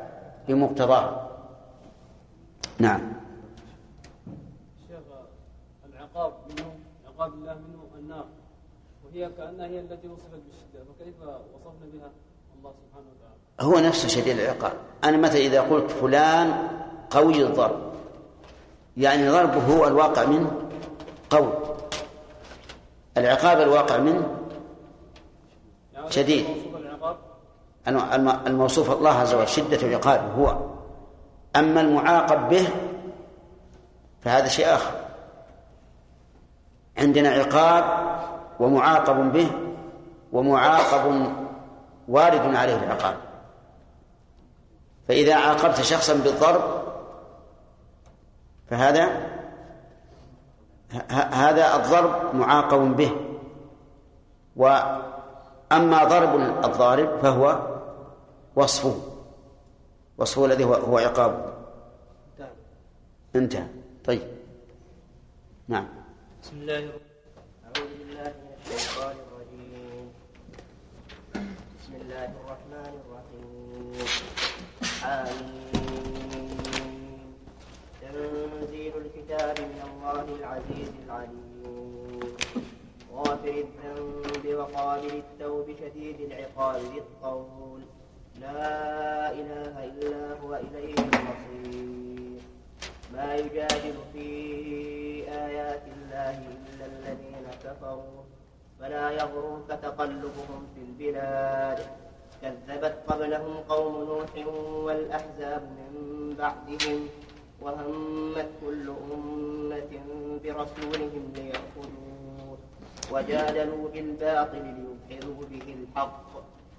[0.48, 1.28] بمقتضاه.
[2.78, 3.12] نعم.
[4.88, 5.06] شيخ
[5.88, 6.68] العقاب منه
[7.06, 8.26] عقاب الله منه النار
[9.04, 11.14] وهي كأنها هي التي وصفت بالشدة فكيف
[11.54, 12.10] وصفنا بها؟
[12.58, 13.35] الله سبحانه وتعالى.
[13.60, 14.72] هو نفسه شديد العقاب.
[15.04, 16.68] أنا مثلا إذا قلت فلان
[17.10, 17.80] قوي الضرب
[18.96, 20.50] يعني ضربه هو الواقع منه
[21.30, 21.52] قوي
[23.16, 24.34] العقاب الواقع منه
[25.94, 26.46] يعني شديد.
[26.48, 27.16] موصوف العقاب
[27.88, 30.56] الم- الموصوف الله عز وجل شدة عقابه هو.
[31.56, 32.68] أما المعاقب به
[34.22, 34.90] فهذا شيء آخر.
[36.98, 37.84] عندنا عقاب
[38.60, 39.50] ومعاقب به
[40.32, 41.32] ومعاقب
[42.08, 43.16] وارد عليه العقاب.
[45.08, 46.82] فإذا عاقبت شخصا بالضرب
[48.70, 49.36] فهذا
[51.32, 53.10] هذا الضرب معاقب به.
[54.56, 56.34] وأما ضرب
[56.64, 57.60] الضارب فهو
[58.56, 58.94] وصفه
[60.18, 61.52] وصفه الذي هو, هو عقابه
[63.36, 63.66] انتهى.
[64.04, 64.22] طيب.
[65.68, 65.86] نعم.
[66.42, 67.00] بسم الله الرحمن
[67.64, 70.12] أعوذ بالله من الشيطان الرجيم
[71.80, 74.06] بسم الله الرحمن الرحيم
[78.00, 82.36] تنزيل الكتاب من الله العزيز العليم.
[83.12, 87.80] غافر الذنب وقابل التوب شديد العقاب ذي الطول.
[88.40, 92.40] لا إله إلا هو إليه المصير.
[93.12, 94.28] ما يجادل في
[95.28, 98.22] آيات الله إلا الذين كفروا.
[98.80, 102.05] فلا يغررك تقلبهم في البلاد.
[102.42, 104.46] كذبت قبلهم قوم نوح
[104.84, 105.92] والأحزاب من
[106.38, 107.08] بعدهم
[107.62, 109.92] وهمت كل أمة
[110.44, 112.58] برسولهم ليأخذوه
[113.12, 116.30] وجادلوا بالباطل ليدحضوا به الحق.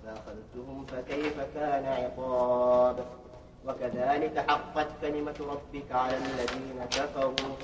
[0.04, 2.98] فأخذتهم فكيف كان عقاب؟
[3.68, 7.56] وكذلك حقت كلمة ربك على الذين كفروا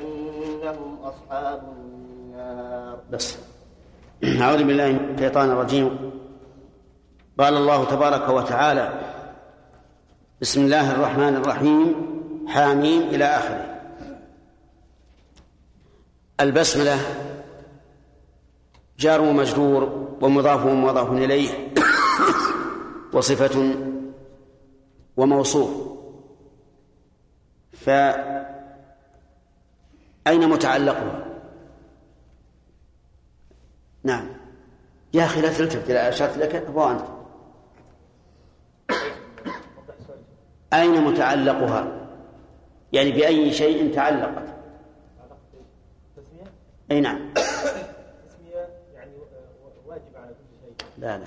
[0.00, 2.98] أنهم أصحاب النار.
[3.12, 3.38] بس.
[4.24, 6.10] أعوذ بالله من الشيطان الرجيم.
[7.38, 9.00] قال الله تبارك وتعالى
[10.40, 11.94] بسم الله الرحمن الرحيم
[12.48, 13.80] حاميم إلى آخره.
[16.40, 16.98] البسملة
[18.98, 21.72] جار ومجرور ومضاف ومضاف إليه
[23.12, 23.74] وصفة
[25.16, 25.70] وموصوف.
[27.72, 28.40] فأين
[30.26, 31.26] متعلقها؟
[34.04, 34.28] نعم.
[35.14, 37.15] يا أخي لا تلتفت إلى أشرت لك هو أنت.
[40.80, 41.86] أين متعلقها؟
[42.92, 44.56] يعني بأي شيء تعلقت.
[46.90, 47.32] أي نعم.
[48.94, 49.10] يعني
[50.16, 51.24] على كل شيء لا لا.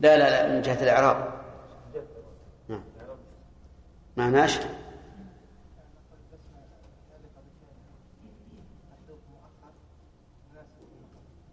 [0.00, 1.32] لا لا لا من جهة الإعراب.
[2.68, 2.82] نعم.
[4.16, 4.58] معناش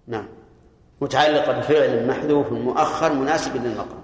[0.08, 0.28] نعم.
[1.02, 4.04] متعلقة بفعل محذوف مؤخر مناسب للمقام.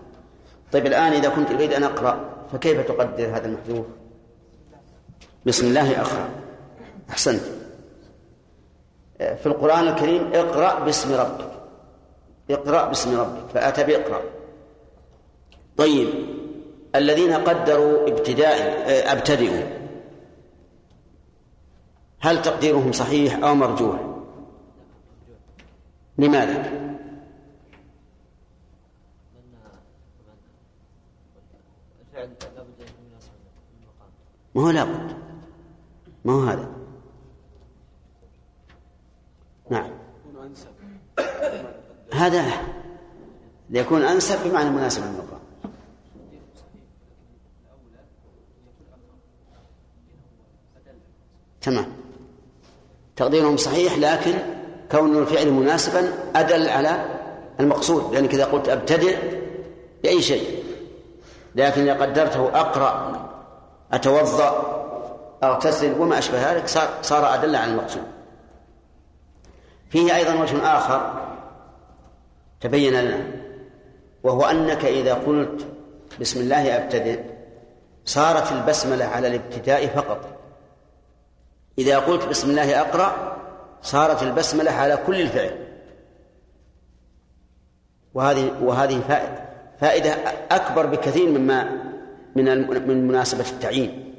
[0.72, 3.86] طيب الآن إذا كنت أريد أن أقرأ فكيف تقدر هذا المحذوف
[5.46, 6.30] بسم الله أقرأ
[7.10, 7.42] أحسنت.
[9.18, 11.52] في القرآن الكريم اقرأ باسم ربك.
[12.50, 13.50] اقرأ باسم ربك.
[13.54, 14.22] فأتى بإقرأ.
[15.78, 16.10] طيب.
[16.96, 18.58] الذين قدروا ابتداء
[19.14, 19.64] أبتدئوا.
[22.20, 24.00] هل تقديرهم صحيح أو مرجوح؟
[26.18, 26.72] لماذا؟
[34.56, 35.16] ما هو لابد.
[36.26, 36.70] ما هو هذا؟
[39.70, 39.92] نعم.
[42.14, 42.46] هذا
[43.70, 45.40] ليكون أنسب بمعنى مناسب للمقام
[51.62, 51.92] تمام.
[53.16, 54.34] تقديرهم صحيح لكن
[54.92, 57.20] كون الفعل مناسبا أدل على
[57.60, 58.14] المقصود.
[58.14, 59.18] لأنك إذا قلت أبتدئ
[60.04, 60.65] بأي شيء.
[61.56, 63.26] لكن إذا قدرته أقرأ
[63.94, 64.76] أتوضأ
[65.44, 66.68] أغتسل وما أشبه ذلك
[67.02, 68.04] صار, أدل على المقصود.
[69.90, 71.28] فيه أيضا وجه آخر
[72.62, 73.24] تبين لنا
[74.24, 75.68] وهو أنك إذا قلت
[76.20, 77.20] بسم الله أبتدئ
[78.06, 80.20] صارت البسملة على الابتداء فقط.
[81.78, 83.38] إذا قلت بسم الله أقرأ
[83.82, 85.66] صارت البسملة على كل الفعل.
[88.14, 89.45] وهذه وهذه فائدة.
[89.80, 90.14] فائدة
[90.52, 91.70] أكبر بكثير مما
[92.36, 94.14] من من مناسبة التعيين.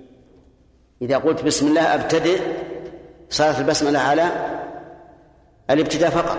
[1.02, 2.40] إذا قلت بسم الله أبتدئ
[3.30, 4.24] صارت البسملة على
[5.70, 6.38] الابتداء فقط.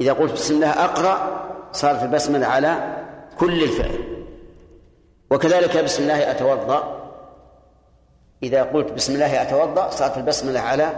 [0.00, 2.96] إذا قلت بسم الله أقرأ صارت البسملة على
[3.38, 3.98] كل الفعل.
[5.30, 7.02] وكذلك بسم الله أتوضأ.
[8.42, 10.90] إذا قلت بسم الله أتوضأ صارت البسملة على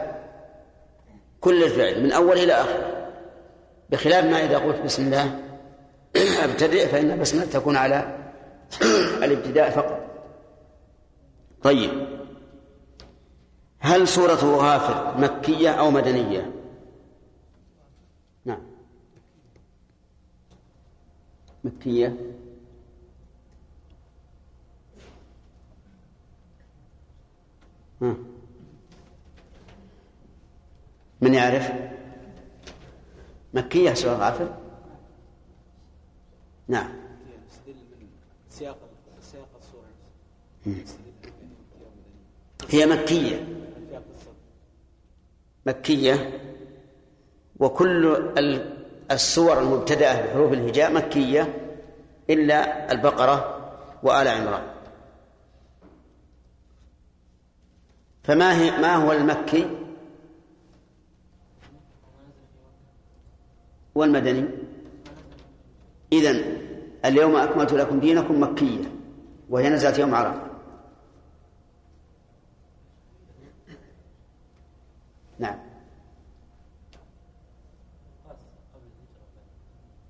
[1.41, 2.78] كل الفعل من أول إلى آخر.
[3.91, 5.30] بخلاف ما إذا قلت بسم الله
[6.17, 8.19] أبتدئ فإن البسملة تكون على
[9.23, 10.01] الابتداء فقط.
[11.62, 12.07] طيب.
[13.79, 16.53] هل سورة غافر مكية أو مدنية؟
[18.45, 18.62] نعم.
[21.65, 22.17] مكية.
[31.21, 31.73] من يعرف؟
[33.55, 34.64] مكية سورة غافر؟
[36.69, 36.91] نعم.
[42.71, 43.49] هي مكية.
[45.67, 46.41] مكية.
[47.61, 48.17] وكل
[49.11, 51.73] السور المبتدأة بحروف الهجاء مكية
[52.31, 53.71] إلا البقرة
[54.03, 54.75] وآل عمران.
[58.23, 59.71] فما هي ما هو المكي؟
[63.95, 64.64] والمدني.
[66.19, 66.59] إذن
[67.05, 68.85] اليوم أكملت لكم دينكم مكية
[69.51, 70.43] وهي نزلت يوم عرفة.
[75.39, 75.59] نعم.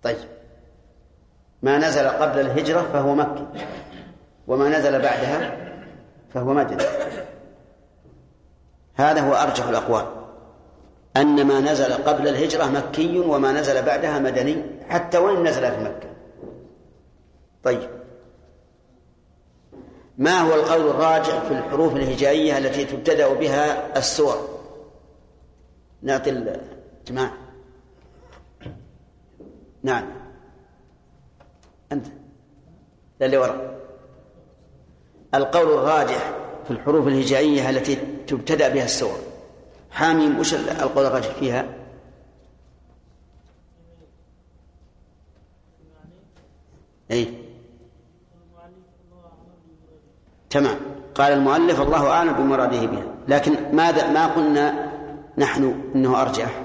[0.02, 0.16] طيب.
[1.62, 3.46] ما نزل قبل الهجرة فهو مكي
[4.46, 5.57] وما نزل بعدها
[6.34, 6.82] فهو مدني
[8.94, 10.23] هذا هو أرجح الأقوال.
[11.16, 16.08] أن ما نزل قبل الهجرة مكي وما نزل بعدها مدني حتى وإن نزل في مكة.
[17.64, 17.90] طيب.
[20.18, 24.48] ما هو القول الراجع في الحروف الهجائية التي تبتدأ بها السور؟
[26.02, 27.34] نعطي الجماعة
[29.82, 30.04] نعم.
[31.92, 32.06] أنت.
[33.22, 33.80] اللي وراء.
[35.34, 36.32] القول الراجح
[36.64, 37.96] في الحروف الهجائية التي
[38.26, 39.18] تبتدأ بها السور.
[39.95, 41.74] حاميم وش القول الراجح فيها؟
[47.11, 47.45] أي
[50.51, 50.76] تمام.
[51.14, 53.14] قال المؤلف الله أعلم بمراده بها.
[53.28, 54.92] لكن ماذا ما قلنا
[55.38, 56.64] نحن إنه أرجح؟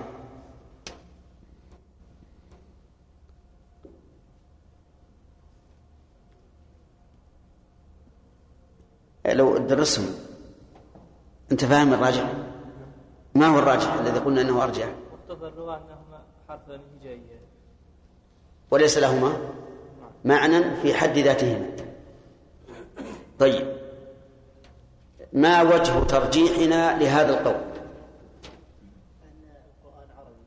[9.26, 10.16] لو درسهم.
[11.52, 12.49] أنت فاهم الراجح؟
[13.36, 17.40] ما هو الراجح الذي قلنا إنه ارجح مقتضى اللغة أنهما حرفان هجائيان
[18.72, 19.38] وليس لهما
[20.26, 21.70] معنى في حد ذاتهما.
[23.40, 23.80] طيب.
[25.34, 27.56] ما وجه ترجيحنا لهذا القول؟
[29.24, 29.46] أن
[29.84, 30.46] القرآن عربي.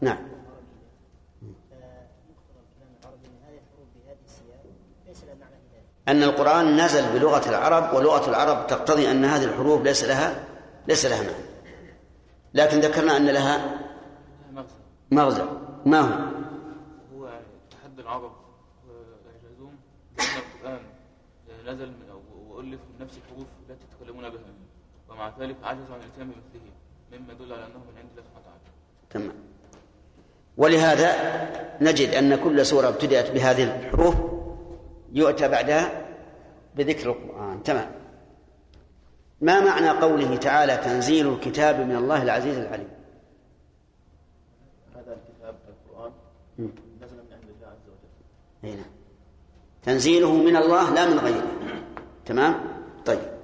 [0.00, 0.28] نعم.
[6.08, 10.44] أن القرآن نزل بلغة العرب ولغة العرب تقتضي أن هذه الحروف ليس لها
[10.88, 11.47] ليس لها معنى.
[12.54, 13.78] لكن ذكرنا أن لها
[15.10, 15.44] مغزى.
[15.86, 16.12] ما هو؟
[17.14, 17.28] هو
[17.70, 18.32] تحدي العرب
[18.88, 19.74] وإعجازهم
[20.16, 20.80] بأن القرآن
[21.66, 21.92] نزل
[22.50, 24.40] وألف من نفس الحروف التي يتكلمون بها
[25.10, 26.72] ومع ذلك عجزوا عن الاتيان بمثله
[27.12, 28.60] مما يدل على أنه من عند الله سبحانه وتعالى.
[29.10, 29.36] تمام.
[30.56, 31.08] ولهذا
[31.80, 34.14] نجد أن كل سورة ابتدأت بهذه الحروف
[35.12, 36.06] يؤتى بعدها
[36.76, 37.62] بذكر القرآن.
[37.62, 37.90] تمام.
[39.40, 42.88] ما معنى قوله تعالى تنزيل الكتاب من الله العزيز العليم؟
[44.94, 46.12] هذا الكتاب القرآن.
[47.02, 48.64] نزل من عند الله عز وجل.
[48.64, 48.90] أي نعم.
[49.82, 51.52] تنزيله من الله لا من غيره.
[52.26, 52.54] تمام؟
[53.06, 53.38] طيب.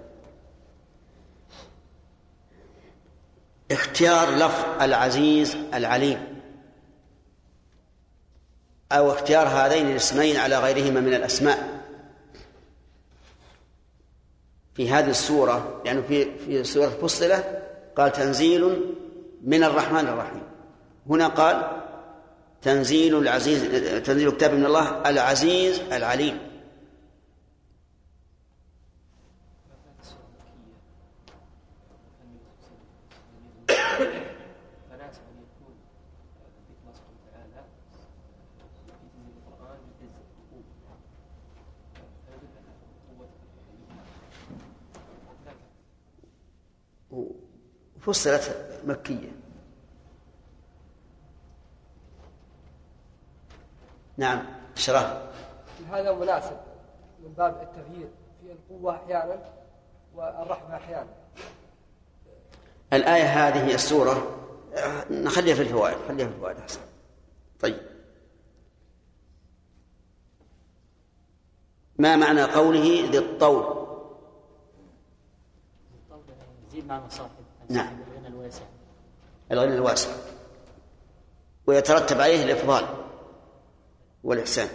[3.70, 6.40] اختيار لفظ العزيز العليم.
[8.92, 11.73] أو اختيار هذين الاسمين على غيرهما من الأسماء.
[14.74, 17.62] في هذه السورة يعني في في سورة فصلة
[17.96, 18.92] قال تنزيل
[19.44, 20.42] من الرحمن الرحيم.
[21.10, 21.82] هنا قال
[22.62, 23.62] تنزيل العزيز
[24.02, 26.38] تنزيل كتاب من الله العزيز العليم
[34.90, 35.74] فناسب ان يكون
[36.56, 37.64] ذكر الله سبحانه وتعالى
[38.86, 40.64] في تنزيل القران بالعز والقوه
[42.28, 42.74] هذا يدل على
[47.10, 47.34] قوه
[48.06, 49.32] فصلت مكية.
[54.16, 55.22] نعم شرح
[55.90, 56.56] هذا مناسب
[57.22, 58.08] من باب التغيير
[58.40, 59.38] في القوة أحيانا
[60.14, 61.14] والرحمة أحيانا.
[62.92, 64.40] الآية هذه السورة.
[65.10, 66.80] نخليها في الفوائد خليها في الفوائد أحسن.
[67.60, 67.82] طيب.
[71.98, 73.84] ما معنى قوله ذي الطول؟
[76.68, 77.43] يزيد معنى صاحب
[77.74, 77.86] نعم.
[77.86, 78.62] صاحب الغنى الواسع.
[79.52, 80.10] الغنى الواسع
[81.66, 82.84] ويترتب عليه الإفضال
[84.24, 84.68] والإحسان.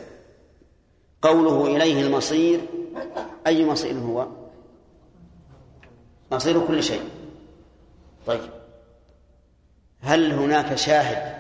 [1.22, 2.60] قوله إليه المصير
[3.48, 4.28] أي مصير هو؟
[6.32, 7.10] مصير كل شيء.
[8.28, 8.50] طيب.
[10.02, 11.40] هل هناك شاهد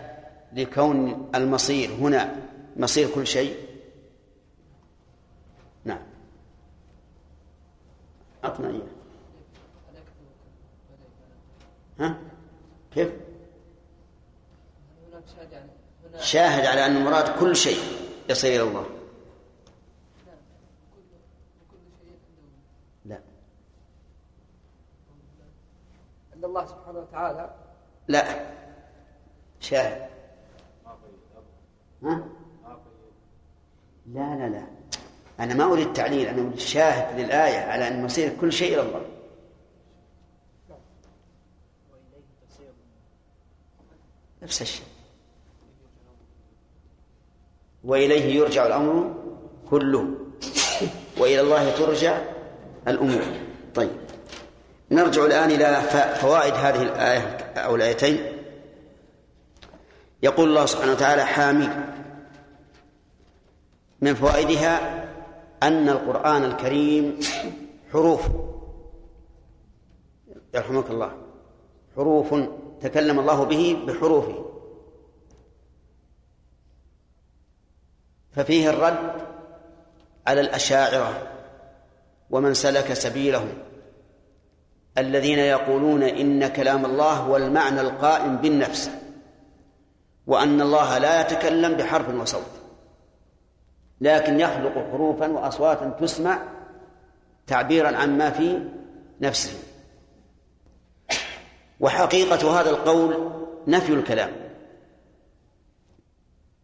[0.53, 2.35] لكون المصير هنا
[2.77, 3.55] مصير كل شيء؟
[5.85, 6.01] نعم.
[8.45, 8.98] أعطنا إياه
[11.99, 12.17] ها؟
[12.93, 13.09] كيف؟
[16.19, 17.79] شاهد على أن المراد كل شيء
[18.29, 18.83] يصير إلى الله.
[18.83, 18.89] كل
[22.01, 22.15] شيء عنده
[23.05, 23.19] لا.
[26.35, 27.55] أن الله سبحانه وتعالى.
[28.07, 28.45] لا.
[29.59, 30.09] شاهد.
[32.03, 32.23] ها؟
[34.13, 34.63] لا لا لا.
[35.39, 39.01] أنا ما أريد تعليل أنا أريد شاهد للآية على أن مصير كل شيء إلى الله
[41.91, 42.71] وإليه تصير
[44.43, 44.85] نفس الشيء.
[47.83, 49.15] وإليه يرجع الأمر
[49.69, 50.07] كله.
[51.17, 52.21] وإلى الله ترجع
[52.87, 53.23] الأمور.
[53.75, 53.91] طيب.
[54.91, 55.81] نرجع الآن إلى
[56.15, 58.37] فوائد هذه الآية أو الآيتين.
[60.23, 61.69] يقول الله سبحانه وتعالى حامي
[64.01, 65.05] من فوائدها
[65.63, 67.19] أن القرآن الكريم
[67.93, 68.21] حروف.
[70.53, 71.11] يرحمك الله.
[71.95, 72.33] حروف
[72.81, 74.45] تكلم الله به بحروفه.
[78.31, 79.21] ففيه الرد
[80.27, 81.27] على الأشاعرة
[82.29, 83.49] ومن سلك سبيلهم
[84.97, 88.91] الذين يقولون إن كلام الله هو المعنى القائم بالنفس
[90.27, 92.59] وأن الله لا يتكلم بحرف وصوت
[94.01, 96.39] لكن يخلق حروفا وأصواتا تسمع
[97.47, 98.59] تعبيرا عن ما في
[99.21, 99.68] نفسه.
[101.79, 103.31] وحقيقة هذا القول
[103.67, 104.31] نفي الكلام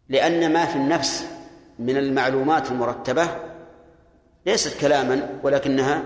[0.08, 1.26] لأن ما في النفس
[1.78, 3.28] من المعلومات المرتبة
[4.46, 6.02] ليست كلاما ولكنها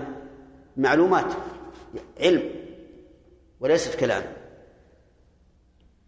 [0.77, 1.25] معلومات
[2.19, 2.43] علم
[3.59, 4.33] وليست كلاما.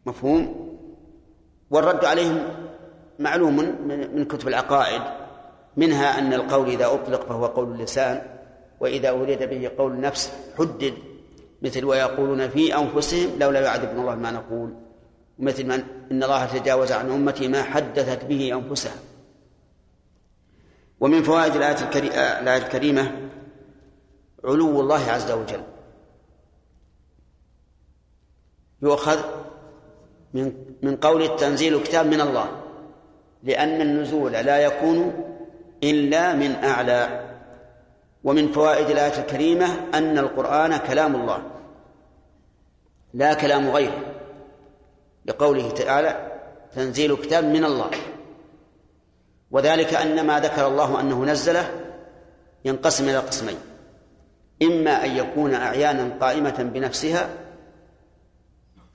[0.06, 0.74] مفهوم؟
[1.70, 2.48] والرد عليهم
[3.20, 3.56] معلوم
[4.14, 5.02] من كتب العقائد
[5.78, 8.22] منها أن القول إذا أطلق فهو قول اللسان
[8.80, 10.94] وإذا أريد به قول النفس حدد
[11.64, 14.74] مثل ويقولون في أنفسهم لولا يعذبنا الله ما نقول
[15.40, 18.96] مثل من إن الله تجاوز عن أمتي ما حدثت به أنفسها.
[21.00, 23.30] ومن فوائد الآية الكري- الآية الكريمة
[24.46, 25.64] علو الله عز وجل.
[28.82, 29.20] يؤخذ
[30.34, 32.48] من من قول التنزيل كتاب من الله
[33.44, 35.14] لأن النزول لا يكون
[35.84, 37.30] إلا من أعلى.
[38.24, 41.53] ومن فوائد الآية الكريمة أن القرآن كلام الله.
[43.14, 44.14] لا كلام غيره
[45.26, 46.42] لقوله تعالى
[46.76, 47.92] تنزيل كتاب من الله.
[49.52, 51.70] وذلك أن ما ذكر الله أنه نزله
[52.66, 53.58] ينقسم إلى قسمين.
[54.62, 57.30] إما أن يكون أعيانا قائمة بنفسها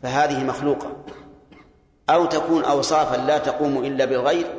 [0.03, 1.05] فهذه مخلوقة
[2.11, 4.55] أو تكون أوصافا لا تقوم إلا بالغير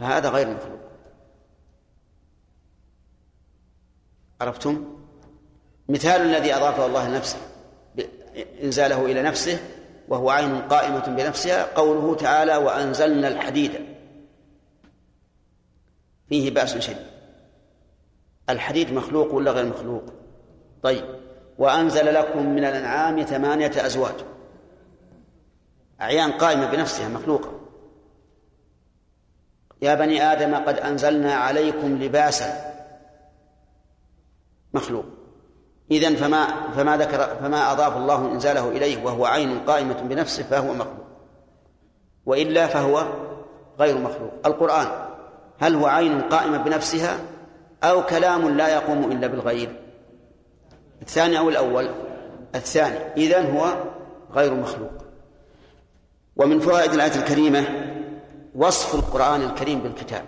[0.00, 0.80] فهذا غير مخلوق.
[4.40, 4.98] عرفتم؟
[5.88, 7.53] مثال الذي أضافه الله لنفسه.
[8.62, 9.58] إنزاله إلى نفسه
[10.08, 13.72] وهو عين قائمة بنفسها قوله تعالى وأنزلنا الحديد.
[16.28, 17.06] فيه بأس شديد.
[18.50, 20.04] الحديد مخلوق ولا غير مخلوق؟
[20.82, 21.04] طيب.
[21.58, 24.14] وأنزل لكم من الأنعام ثمانية أزواج.
[26.00, 27.60] أعيان قائمة بنفسها مخلوقة.
[29.82, 32.74] يا بني آدم قد أنزلنا عليكم لباسا.
[34.74, 35.04] مخلوق.
[35.90, 41.06] إذن فما فما ذكر فما أضاف الله إنزاله إليه وهو عين قائمة بنفسه فهو مخلوق.
[42.26, 43.06] وإلا فهو
[43.78, 44.32] غير مخلوق.
[44.46, 44.86] القرآن
[45.58, 47.18] هل هو عين قائمة بنفسها
[47.82, 49.80] أو كلام لا يقوم إلا بالغير
[51.02, 51.88] الثاني أو الأول؟
[52.54, 52.98] الثاني.
[53.16, 53.74] إذن هو
[54.32, 54.92] غير مخلوق.
[56.36, 57.64] ومن فوائد الآية الكريمة
[58.54, 60.24] وصف القرآن الكريم بالكتاب.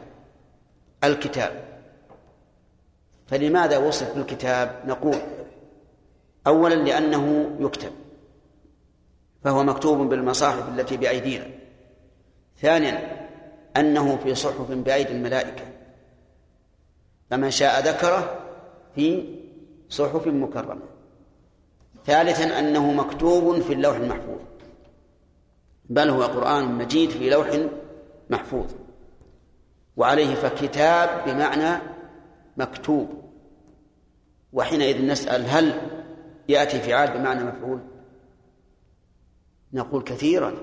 [1.05, 1.65] الكتاب.
[3.27, 5.17] فلماذا وصف بالكتاب؟ نقول
[6.47, 7.93] أولا لأنه يكتب
[9.45, 11.47] فهو مكتوب بالمصاحف التي بأيدينا.
[12.61, 13.27] ثانيا
[13.77, 15.65] أنه في صحف بأيدي الملائكة.
[17.31, 18.41] فمن شاء ذكره
[18.95, 19.25] في
[19.89, 20.83] صحف مكرمة.
[22.07, 24.41] ثالثا أنه مكتوب في اللوح المحفوظ
[25.85, 27.67] بل هو قرآن مجيد في لوح
[28.31, 28.67] محفوظ.
[29.97, 31.83] وعليه فكتاب بمعنى
[32.57, 33.09] مكتوب.
[34.53, 35.96] وحينئذ نسأل هل
[36.49, 37.81] يأتي فعال بمعنى مفعول.
[39.73, 40.55] نقول كثيرا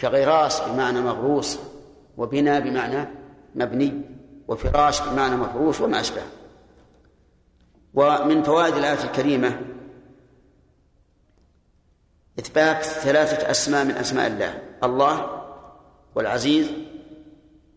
[0.00, 1.58] كغراس بمعنى مغروس
[2.16, 3.08] وبنا بمعنى
[3.54, 4.00] مبني
[4.48, 6.22] وفراش بمعنى مفروش وما أشبه.
[7.94, 9.60] ومن فوائد الآية الكريمة
[12.38, 15.42] إثبات ثلاثة أسماء من أسماء الله الله
[16.14, 16.70] والعزيز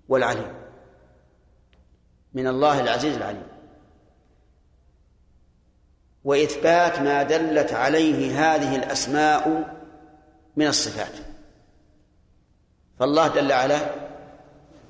[0.09, 0.53] والعليم.
[2.33, 3.54] من الله العزيز العليم.
[6.25, 9.63] وإثبات ما دلت عليه هذه الأسماء
[10.55, 11.11] من الصفات.
[12.99, 13.77] فالله دل على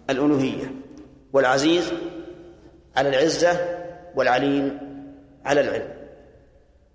[0.10, 0.72] الألوهية
[1.34, 1.92] والعزيز
[2.96, 3.80] على العزة
[4.16, 4.80] والعليم
[5.46, 5.94] على العلم.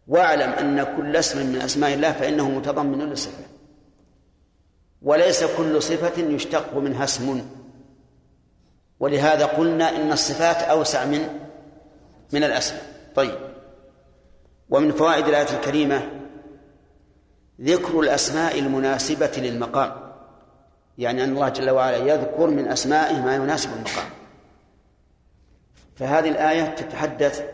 [0.08, 3.44] واعلم أن كل اسم من أسماء الله فإنه متضمن للصفة.
[5.02, 7.46] وليس كل صفة يشتق منها اسم.
[9.00, 11.28] ولهذا قلنا إن الصفات أوسع من
[12.32, 12.82] من الأسماء.
[13.14, 13.49] طيب.
[14.70, 16.10] ومن فوائد الآية الكريمة
[17.60, 19.92] ذكر الأسماء المناسبة للمقام.
[20.98, 24.10] يعني أن الله جل وعلا يذكر من أسمائه ما يناسب المقام.
[25.96, 27.44] فهذه الآية تتحدث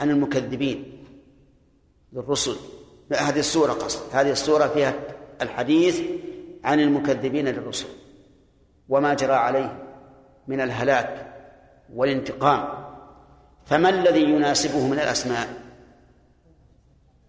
[0.00, 1.04] عن المكذبين
[2.12, 2.56] للرسل.
[3.12, 4.16] هذه السورة قصد.
[4.16, 4.94] هذه السورة فيها
[5.42, 6.00] الحديث
[6.64, 7.88] عن المكذبين للرسل.
[8.88, 9.82] وما جرى عليه
[10.48, 11.34] من الهلاك
[11.94, 12.68] والانتقام.
[13.66, 15.63] فما الذي يناسبه من الأسماء؟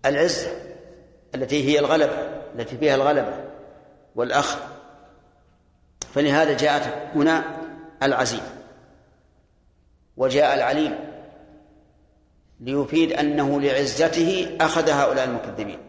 [0.05, 0.51] العزة
[1.35, 2.13] التي هي الغلبة
[2.55, 3.45] التي فيها الغلبة
[4.15, 4.59] والأخذ
[6.13, 7.43] فلهذا جاءت هنا
[8.03, 8.41] العزيز
[10.17, 10.95] وجاء العليم
[12.59, 15.79] ليفيد أنه لعزته أخذ هؤلاء المكذبين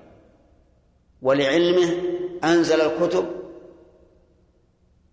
[1.22, 1.92] ولعلمه
[2.44, 3.26] أنزل الكتب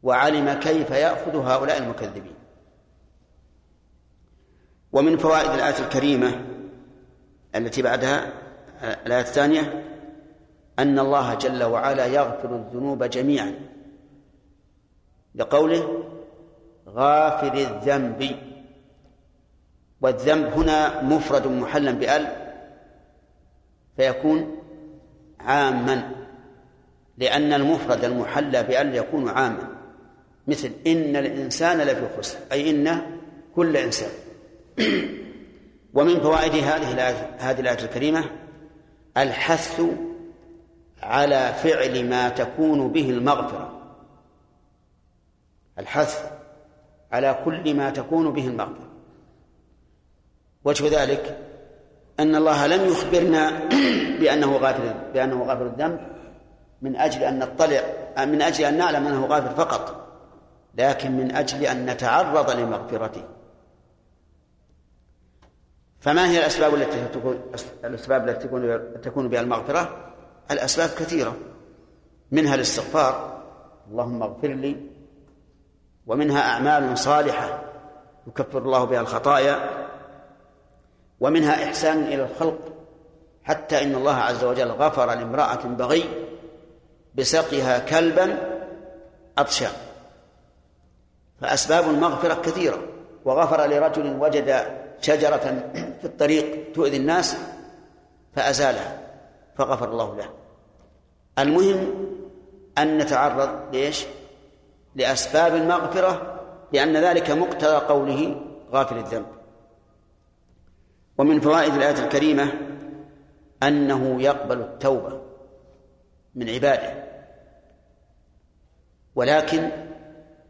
[0.03, 2.35] وعلم كيف يأخذ هؤلاء المكذبين.
[4.91, 6.45] ومن فوائد الآية الكريمة
[7.55, 8.33] التي بعدها
[8.83, 9.83] الآية الثانية
[10.79, 13.55] أن الله جل وعلا يغفر الذنوب جميعا.
[15.35, 16.03] لقوله
[16.89, 18.35] غافر الذنب.
[20.01, 22.27] والذنب هنا مفرد محلا بأل
[23.97, 24.57] فيكون
[25.39, 26.11] عاما
[27.17, 29.67] لأن المفرد المحلى بأل يكون عاما.
[30.47, 33.01] مثل إن الإنسان لفي خسر أي إن
[33.55, 34.11] كل إنسان.
[35.93, 38.42] ومن فوائد هذه الآية هذه الآية الكريمة
[39.17, 39.81] الحث
[41.03, 43.79] على فعل ما تكون به المغفرة.
[45.79, 46.31] الحث
[47.11, 48.89] على كل ما تكون به المغفرة.
[50.65, 51.37] وجه ذلك
[52.19, 53.69] أن الله لم يخبرنا
[54.19, 55.99] بأنه غافر بأنه غافر الذنب
[56.81, 57.81] من أجل أن نطلع
[58.25, 60.03] من أجل أن نعلم أنه غافر فقط
[60.77, 63.23] لكن من أجل أن نتعرض لمغفرته.
[66.03, 67.41] فما هي الأسباب التي تكون
[67.83, 70.13] الأسباب التي تكون تكون بها المغفرة؟
[70.51, 71.35] الأسباب كثيرة.
[72.31, 73.43] منها الاستغفار.
[73.91, 74.77] اللهم اغفر لي.
[76.07, 77.63] ومنها أعمال صالحة
[78.27, 79.87] يكفر الله بها الخطايا.
[81.19, 82.59] ومنها إحسان إلى الخلق.
[83.43, 86.03] حتى إن الله عز وجل غفر لامرأة بغي
[87.15, 88.37] بسقيها كلبا
[89.37, 89.67] أطشى.
[91.41, 92.79] فأسباب المغفرة كثيرة.
[93.25, 95.69] وغفر لرجل وجد شجرة
[96.01, 97.37] في الطريق تؤذي الناس
[98.35, 99.01] فأزالها
[99.57, 100.29] فغفر الله له
[101.39, 101.93] المهم
[102.77, 104.05] أن نتعرض ليش؟
[104.95, 106.39] لأسباب المغفرة
[106.73, 108.41] لأن ذلك مقتضى قوله
[108.71, 109.25] غافل الذنب
[111.17, 112.53] ومن فوائد الآية الكريمة
[113.63, 115.21] أنه يقبل التوبة
[116.35, 117.03] من عباده
[119.15, 119.69] ولكن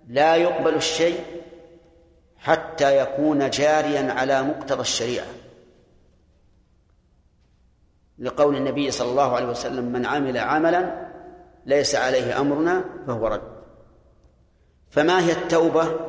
[0.07, 1.42] لا يقبل الشيء
[2.43, 5.27] حتى يكون جاريا على مقتضى الشريعة.
[8.19, 11.07] لقول النبي صلى الله عليه وسلم من عمل عملا
[11.65, 13.53] ليس عليه أمرنا فهو رد.
[14.89, 15.99] فما هي التوبة؟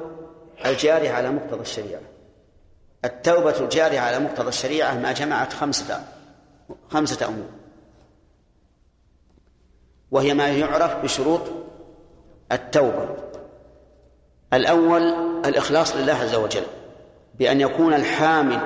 [0.67, 2.01] الجارية على مقتضى الشريعة.
[3.05, 6.05] التوبة الجارية على مقتضى الشريعة ما جمعت خمسة
[6.89, 7.49] خمسة أمور.
[10.11, 11.41] وهي ما يعرف بشروط
[12.53, 13.17] التوبة.
[14.53, 16.63] الأول الإخلاص لله عز وجل
[17.39, 18.61] بأن يكون الحامل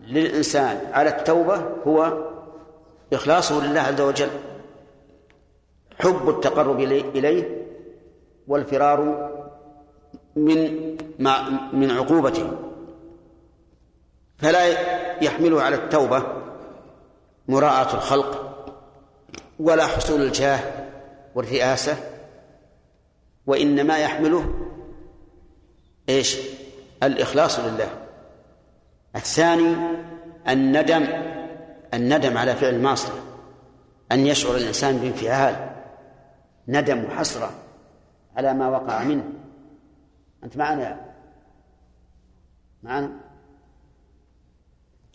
[0.00, 2.28] للإنسان على التوبة هو
[3.12, 4.28] إخلاصه لله عز وجل
[5.98, 7.64] حب التقرب إليه
[8.48, 9.30] والفرار
[10.36, 12.52] من مع من عقوبته.
[14.38, 14.64] فلا
[15.22, 16.22] يحمله على التوبة
[17.48, 18.48] مراعاة الخلق
[19.60, 20.60] ولا حصول الجاه
[21.34, 21.96] والرئاسة
[23.46, 24.67] وإنما يحمله
[26.08, 26.36] إيش؟
[27.02, 27.90] الإخلاص لله.
[29.16, 29.76] الثاني
[30.48, 31.06] الندم
[31.94, 33.12] الندم على فعل المعصية
[34.12, 35.70] أن يشعر الإنسان بانفعال
[36.68, 37.50] ندم وحسرة
[38.36, 39.24] على ما وقع منه.
[40.44, 41.00] أنت معنا
[42.82, 43.10] معنا؟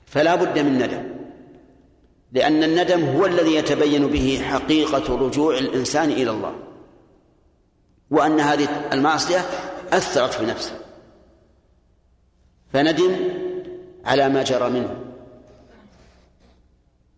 [0.05, 1.13] فلا بد من ندم
[2.31, 6.55] لأن الندم هو الذي يتبين به حقيقة رجوع الإنسان إلى الله
[8.11, 9.39] وأن هذه المعصية
[9.93, 10.82] أثرت في نفسه.
[12.73, 13.15] فندم
[14.05, 14.95] على ما جرى منه.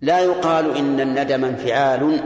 [0.02, 2.24] لا يقال إن الندم انفعال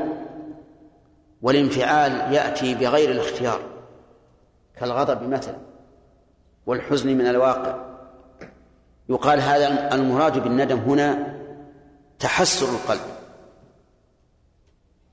[1.42, 3.62] والانفعال يأتي بغير الاختيار
[4.80, 5.58] كالغضب مثلا
[6.66, 7.76] والحزن من الواقع.
[9.10, 11.36] يقال هذا المراد بالندم هنا
[12.20, 13.02] تحسر القلب.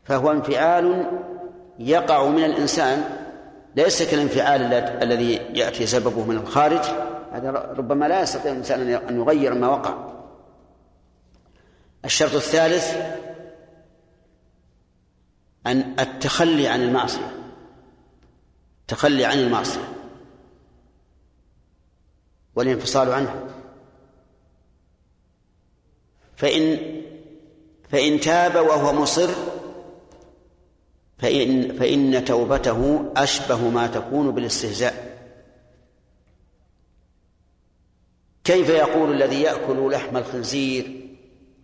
[0.05, 1.07] فهو انفعال
[1.79, 3.05] يقع من الإنسان
[3.77, 6.85] ليس كالانفعال الذي يأتي سببه من الخارج
[7.37, 10.13] هذا ربما لا يستطيع الإنسان أن يغير ما وقع.
[12.05, 12.97] الشرط الثالث
[15.67, 17.33] أن التخلي عن المعصية.
[18.81, 19.93] التخلي عن المعصية.
[22.55, 23.45] والانفصال عنها.
[26.37, 26.79] فإن
[27.89, 29.29] فإن تاب وهو مصر
[31.19, 35.06] فإن فإن توبته أشبه ما تكون بالاستهزاء.
[38.47, 41.07] كيف يقول الذي يأكل لحم الخنزير؟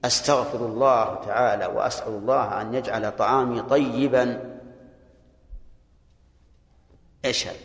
[0.04, 4.54] أستغفر الله تعالى وأسأل الله أن يجعل طعامي طيبا.
[7.24, 7.56] إيش هذا؟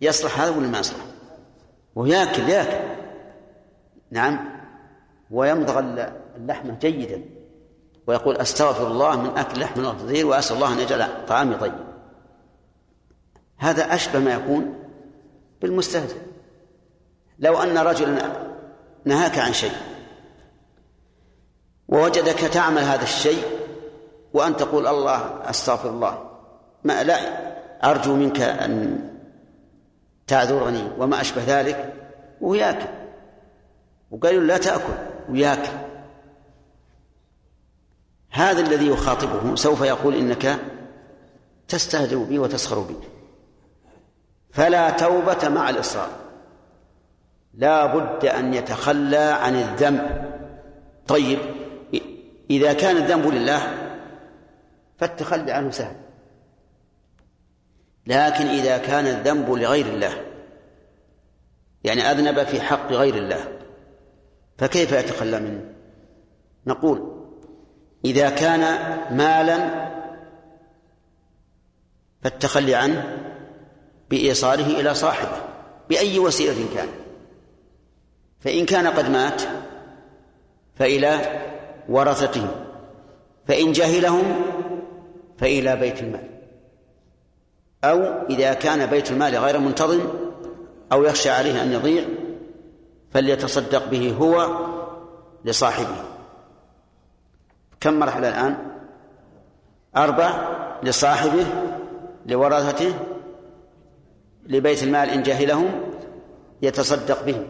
[0.00, 1.04] يصلح هذا ولا ما يصلح؟
[1.94, 3.00] ويأكل يأكل.
[4.10, 4.60] نعم.
[5.30, 5.78] ويمضغ
[6.36, 7.24] اللحمه جيدا.
[8.06, 11.74] ويقول أستغفر الله من أكل لحم الخنزير وأسأل الله أن يجعل طعامي طيب
[13.58, 14.74] هذا أشبه ما يكون
[15.62, 16.29] بالمستهزئ.
[17.40, 18.32] لو أن رجلا
[19.04, 19.76] نهاك عن شيء
[21.88, 23.42] ووجدك تعمل هذا الشيء
[24.32, 26.30] وأن تقول الله أستغفر الله
[26.84, 27.20] ما لا
[27.90, 28.98] أرجو منك أن
[30.26, 31.94] تعذرني وما أشبه ذلك
[32.40, 32.88] وياكل
[34.10, 34.94] وقالوا لا تأكل
[35.28, 35.72] وياكل
[38.30, 40.58] هذا الذي يخاطبه سوف يقول إنك
[41.68, 42.94] تستهزئ بي وتسخر بي.
[44.52, 46.08] فلا توبة مع الإصرار.
[47.54, 50.30] لا بد أن يتخلى عن الذنب.
[51.06, 51.38] طيب
[52.50, 53.60] إذا كان الذنب لله
[54.98, 55.96] فالتخلي عنه سهل.
[58.06, 60.12] لكن إذا كان الذنب لغير الله
[61.84, 63.58] يعني أذنب في حق غير الله
[64.58, 65.64] فكيف يتخلى منه؟
[66.66, 67.26] نقول
[68.04, 68.60] إذا كان
[69.16, 69.90] مالا
[72.22, 73.18] فالتخلي عنه
[74.10, 75.42] بإيصاله إلى صاحبه
[75.88, 76.88] بأي وسيلة كان.
[78.40, 79.42] فإن كان قد مات
[80.74, 81.40] فإلى
[81.88, 82.46] ورثته
[83.46, 84.42] فإن جهلهم
[85.38, 86.30] فإلى بيت المال.
[87.84, 90.00] أو إذا كان بيت المال غير منتظم
[90.92, 92.04] أو يخشى عليه أن يضيع
[93.10, 94.56] فليتصدق به هو
[95.44, 95.96] لصاحبه.
[97.80, 98.56] كم مرحلة الآن؟
[99.96, 100.48] أربع
[100.82, 101.46] لصاحبه
[102.26, 102.94] لورثته
[104.46, 105.70] لبيت المال إن جهلهم
[106.62, 107.46] يتصدق به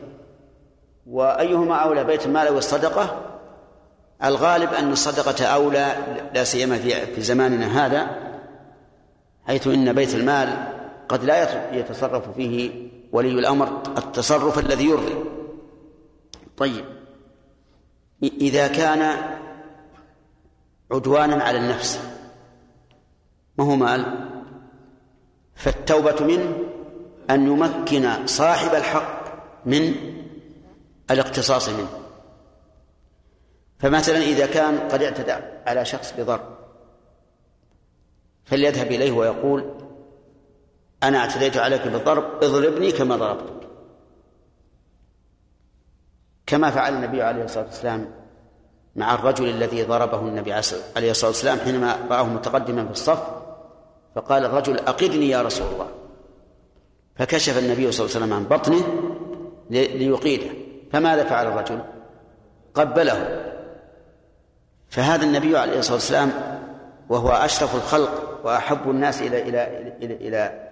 [1.07, 3.27] وأيهما أولى بيت المال أو الصدقة؟
[4.25, 5.97] الغالب أن الصدقة أولى
[6.35, 6.79] لا سيما
[7.15, 8.31] في زماننا هذا
[9.47, 10.49] حيث إن بيت المال
[11.09, 15.15] قد لا يتصرف فيه ولي الأمر التصرف الذي يرضي.
[16.57, 16.85] طيب.
[18.23, 19.17] إذا كان
[20.93, 22.01] عدوانا على النفس
[23.59, 24.29] ما هو مال؟
[25.55, 26.59] فالتوبة منه
[27.31, 29.21] أن يمكن صاحب الحق
[29.67, 29.95] من
[31.11, 31.89] الاقتصاص منه.
[33.79, 35.33] فمثلا إذا كان قد اعتدى
[35.67, 36.41] على شخص بضرب
[38.45, 39.75] فليذهب إليه ويقول
[41.03, 43.69] أنا اعتديت عليك بالضرب اضربني كما ضربتك
[46.47, 48.11] كما فعل النبي عليه الصلاة والسلام
[48.97, 50.53] مع الرجل الذي ضربه النبي
[50.97, 53.23] عليه الصلاة والسلام حينما رآه متقدما في الصف
[54.15, 55.91] فقال الرجل أقدني يا رسول الله.
[57.17, 58.83] فكشف النبي صلى الله عليه وسلم عن بطنه
[59.71, 60.51] ليقيده.
[60.93, 61.80] فماذا فعل الرجل؟
[62.74, 63.47] قبله.
[64.88, 66.32] فهذا النبي عليه الصلاة والسلام
[67.09, 70.68] وهو أشرف الخلق وأحب الناس إلى إلى إلى, إلى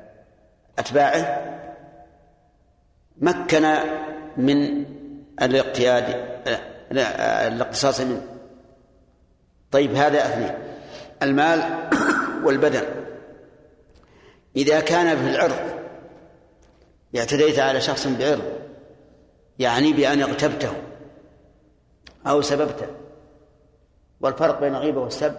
[0.78, 1.54] أتباعه
[3.18, 3.74] مكن
[4.36, 4.84] من
[5.42, 6.04] الاقتياد
[6.92, 8.22] الاقتصاص منه.
[9.70, 10.54] طيب هذا أثنين.
[11.22, 11.88] المال
[12.44, 12.82] والبدن.
[14.56, 15.78] إذا كان في العرض
[17.16, 18.42] اعتديت على شخص بعرض
[19.58, 20.72] يعني بأن اغتبته
[22.26, 22.86] أو سببته.
[24.20, 25.34] والفرق بين الغيبة والسب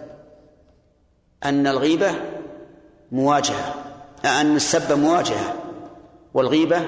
[1.44, 2.14] أن الغيبة
[3.12, 3.74] مواجهة
[4.24, 5.54] أن السب مواجهة
[6.34, 6.80] والغيبة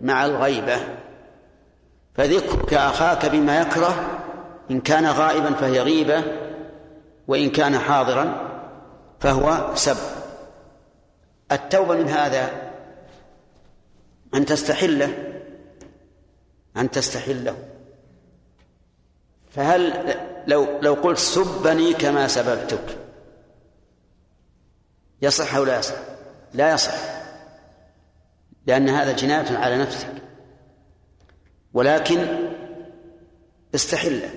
[0.00, 0.76] مع الغيبة.
[2.14, 4.20] فذكرك أخاك بما يكره
[4.70, 6.22] إن كان غائبا فهي غيبة
[7.28, 8.48] وإن كان حاضرا
[9.20, 9.96] فهو سب.
[11.52, 12.50] التوبة من هذا
[14.34, 15.27] أن تستحله
[16.78, 17.56] أن تستحله.
[19.50, 20.14] فهل
[20.46, 22.98] لو لو قلت سبني كما سببتك.
[25.22, 25.94] يصح أو لا يصح؟
[26.54, 26.94] لا يصح.
[28.66, 30.08] لأن هذا جناية على نفسك.
[31.74, 32.26] ولكن
[33.74, 34.30] استحله.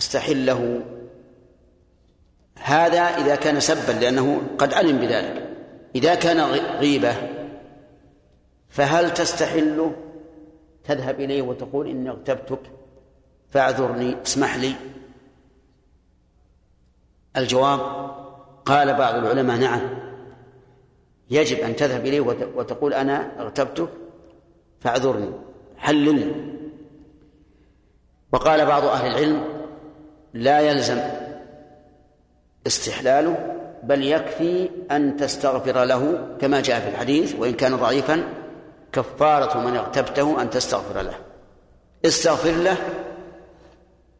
[0.00, 0.82] استحله.
[2.58, 5.48] هذا إذا كان سبا لأنه قد علم بذلك.
[5.94, 6.40] إذا كان
[6.78, 7.16] غيبة
[8.68, 10.01] فهل تستحله؟
[10.84, 12.60] تذهب إليه وتقول إني اغتبتك
[13.50, 14.74] فاعذرني اسمح لي.
[17.36, 17.80] الجواب
[18.64, 19.80] قال بعض العلماء نعم.
[21.30, 22.20] يجب أن تذهب إليه
[22.54, 23.88] وتقول أنا اغتبتك
[24.80, 25.30] فاعذرني.
[25.76, 26.52] حللني.
[28.32, 29.44] وقال بعض أهل العلم
[30.34, 31.00] لا يلزم
[32.66, 38.24] استحلاله بل يكفي أن تستغفر له كما جاء في الحديث وإن كان ضعيفا
[38.92, 41.18] كفارة من اغتبته أن تستغفر له.
[42.04, 42.76] استغفر له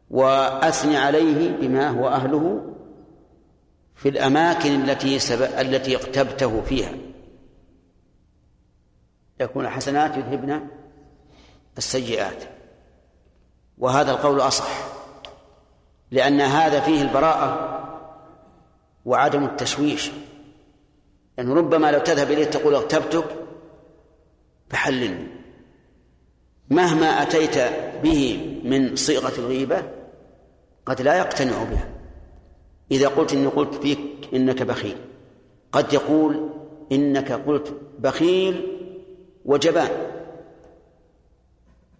[0.09, 2.73] وأثني عليه بما هو أهله
[3.95, 5.33] في الأماكن التي.
[5.61, 6.91] التي اغتبته فيها.
[9.39, 10.67] يكون الحسنات يذهبن
[11.77, 12.43] السيئات.
[13.77, 14.69] وهذا القول أصح
[16.11, 17.79] لأن هذا فيه البراءة
[19.05, 20.11] وعدم التشويش.
[21.37, 23.42] يعني ربما لو تذهب إليه تقول اغتبتك
[24.73, 25.27] فحللني
[26.69, 27.57] مهما أتيت
[28.03, 29.83] به من صيغة الغيبة
[30.85, 31.89] قد لا يقتنع بها.
[32.91, 33.99] إذا قلت إني قلت فيك
[34.33, 34.97] إنك بخيل
[35.71, 36.49] قد يقول
[36.91, 38.67] إنك قلت بخيل
[39.45, 39.89] وجبان.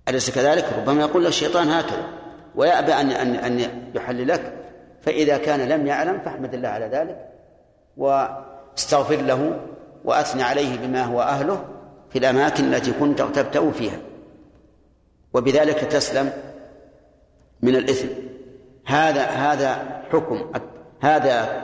[0.07, 2.07] أليس كذلك؟ ربما يقول الشيطان هكذا
[2.55, 4.53] ويأبى أن أن أن يحللك
[5.01, 7.29] فإذا كان لم يعلم فاحمد الله على ذلك
[7.97, 9.59] واستغفر له
[10.05, 11.72] وأثنى عليه بما هو أهله
[12.13, 13.99] في الأماكن التي كنت اغتبته فيها.
[15.33, 16.33] وبذلك تسلم
[17.61, 18.07] من الإثم.
[18.85, 20.51] هذا هذا حكم
[21.01, 21.63] هذا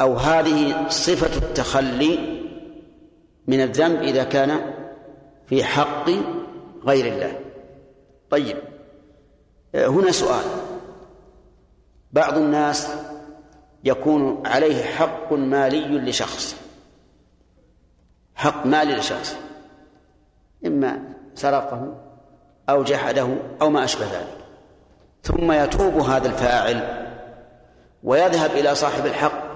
[0.00, 2.42] أو هذه صفة التخلي
[3.46, 4.74] من الذنب إذا كان
[5.46, 6.10] في حق
[6.84, 7.40] غير الله.
[8.30, 8.56] طيب.
[9.74, 10.44] هنا سؤال.
[12.12, 12.88] بعض الناس
[13.84, 16.56] يكون عليه حق مالي لشخص.
[18.34, 19.36] حق مالي لشخص.
[20.66, 21.02] إما
[21.34, 21.94] سرقه
[22.68, 23.28] أو جحده
[23.62, 24.38] أو ما أشبه ذلك.
[25.22, 27.06] ثم يتوب هذا الفاعل
[28.02, 29.46] ويذهب إلى صاحب الحق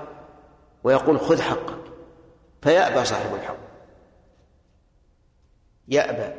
[0.85, 1.81] ويقول خذ حقك.
[2.63, 3.57] فيأبى صاحب الحق.
[5.89, 6.35] يأبى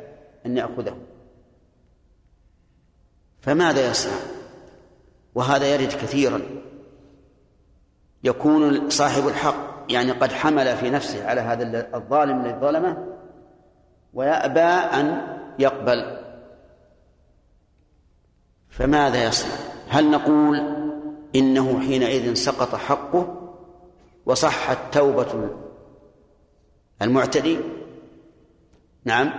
[0.46, 0.96] أن يأخذه.
[3.40, 4.16] فماذا يصنع؟
[5.34, 6.40] وهذا يرد كثيرا.
[8.24, 13.11] يكون صاحب الحق يعني قد حمل في نفسه على هذا الظالم الذي ظلمه
[14.12, 15.26] ويأبى أن
[15.58, 16.18] يقبل.
[18.68, 19.54] فماذا يصنع؟
[19.88, 20.56] هل نقول
[21.36, 23.52] إنه حينئذ سقط حقه
[24.26, 25.50] وصحت توبة
[27.02, 27.58] المعتدي؟
[29.04, 29.30] نعم.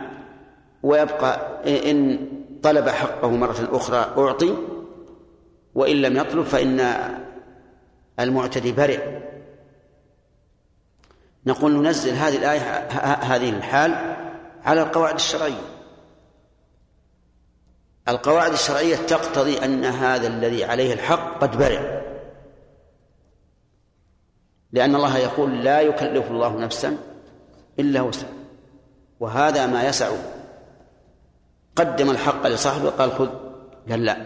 [0.84, 1.62] ويبقى
[1.92, 2.28] إن
[2.64, 4.58] طلب حقه مرة أخرى أعطي
[5.76, 6.96] وإن لم يطلب فإن
[8.20, 9.20] المعتدي برئ.
[11.46, 12.60] نقول ننزل هذه الآية
[13.22, 14.13] هذه الحال
[14.66, 15.62] على القواعد الشرعية.
[18.08, 22.04] القواعد الشرعية تقتضي أن هذا الذي عليه الحق قد برئ
[24.72, 26.98] لأن الله يقول لا يكلف الله نفسا
[27.80, 28.34] إلا وسعها.
[29.20, 30.12] وهذا ما يسع.
[31.76, 33.30] قدم الحق لصاحبه قال خذ.
[33.90, 34.18] قال لا.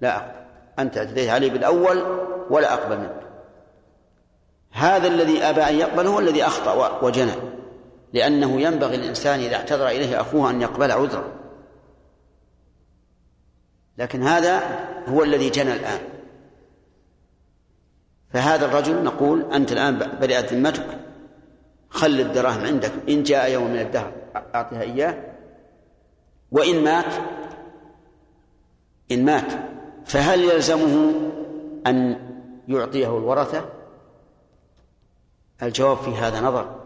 [0.00, 0.46] لا أقبل.
[0.78, 2.02] أنت اعتديت علي بالأول
[2.50, 3.20] ولا أقبل منك.
[4.72, 7.32] هذا الذي أبى أن يقبل هو الذي أخطأ وجنى.
[8.12, 11.32] لأنه ينبغي الإنسان إذا اعتذر إليه أخوه أن يقبل عذره.
[13.98, 14.60] لكن هذا
[15.08, 16.00] هو الذي جنى الآن.
[18.32, 20.86] فهذا الرجل نقول أنت الآن برئت ذمتك.
[21.90, 22.92] خل الدراهم عندك.
[23.08, 24.12] إن جاء يوم من الدهر
[24.54, 25.14] أعطها إياه.
[26.52, 27.14] وإن مات
[29.12, 29.52] إن مات.
[30.04, 31.14] فهل يلزمه
[31.86, 32.18] أن
[32.68, 33.64] يعطيه الورثة؟
[35.62, 36.79] الجواب في هذا نظر.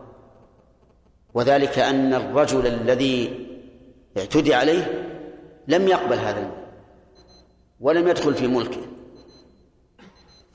[1.34, 3.46] وذلك أن الرجل الذي
[4.18, 5.10] اعتدي عليه
[5.68, 6.64] لم يقبل هذا المال
[7.80, 8.80] ولم يدخل في ملكه.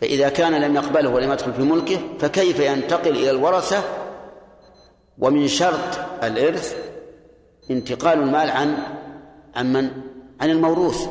[0.01, 3.83] فإذا كان لم يقبله ولم يدخل في ملكه فكيف ينتقل إلى الورثة؟
[5.19, 6.77] ومن شرط الإرث
[7.71, 8.77] انتقال المال عن
[9.55, 9.91] عن من؟
[10.41, 11.07] عن الموروث.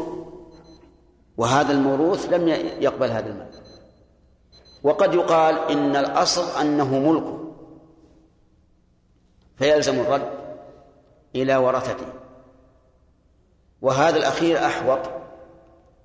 [1.36, 2.48] وهذا الموروث لم
[2.80, 3.48] يقبل هذا المال.
[4.82, 7.47] وقد يقال إن الأصل أنه ملكه.
[9.58, 10.30] فيلزم الرد
[11.34, 12.06] إلى ورثته.
[13.82, 15.00] وهذا الأخير أحوط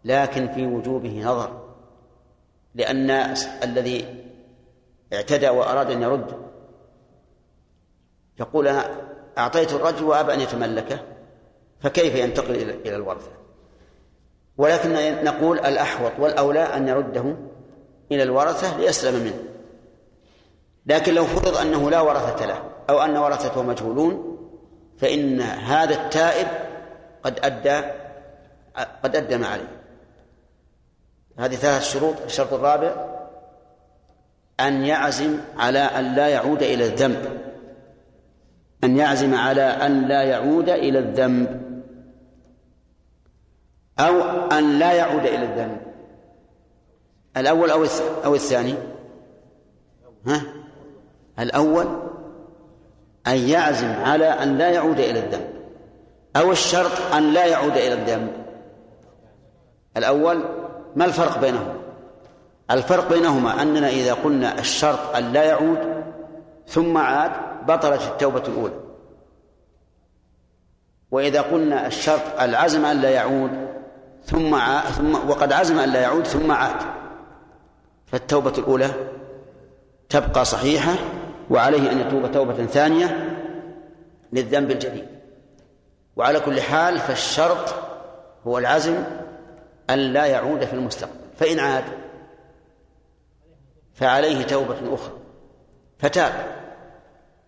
[0.05, 1.63] لكن في وجوبه نظر
[2.75, 3.11] لأن
[3.63, 4.25] الذي
[5.13, 6.37] اعتدى وأراد أن يرد
[8.39, 9.01] يقول أنا
[9.37, 10.99] أعطيت الرجل وأبى أن يتملكه
[11.81, 13.31] فكيف ينتقل إلى الورثة؟
[14.57, 17.35] ولكن نقول الأحوط والأولى أن يرده
[18.11, 19.43] إلى الورثة ليسلم منه.
[20.85, 24.37] لكن لو فرض أنه لا ورثة له أو أن ورثته مجهولون
[24.97, 26.47] فإن هذا التائب
[27.23, 27.81] قد أدى
[29.03, 29.83] قد أدى ما عليه.
[31.37, 32.95] هذه ثلاث شروط الشرط الرابع
[34.59, 37.41] أن يعزم على أن لا يعود إلى الذنب.
[38.83, 41.63] أن يعزم على أن لا يعود إلى الذنب.
[43.99, 44.21] أو
[44.51, 45.81] أن لا يعود إلى الذنب.
[47.37, 47.85] الأول أو
[48.25, 48.75] أو الثاني؟
[50.27, 50.41] ها؟
[51.39, 52.02] الأول
[53.27, 55.53] أن يعزم على أن لا يعود إلى الذنب
[56.35, 58.31] أو الشرط أن لا يعود إلى الذنب
[59.97, 60.43] الأول
[60.95, 61.73] ما الفرق بينهما؟
[62.71, 66.03] الفرق بينهما أننا إذا قلنا الشرط أن لا يعود
[66.67, 67.31] ثم عاد
[67.67, 68.73] بطلت التوبة الأولى.
[71.11, 73.51] وإذا قلنا الشرط العزم أن لا يعود
[74.25, 76.81] ثم عاد ثم وقد عزم أن لا يعود ثم عاد.
[78.05, 78.89] فالتوبة الأولى
[80.09, 80.93] تبقى صحيحة
[81.49, 83.39] وعليه أن يتوب توبة ثانية
[84.33, 85.07] للذنب الجديد
[86.15, 87.75] وعلى كل حال فالشرط
[88.47, 89.03] هو العزم
[89.89, 91.19] أن لا يعود في المستقبل.
[91.37, 91.83] فإن عاد
[93.93, 95.17] فعليه توبة أخرى.
[95.99, 96.33] فتاب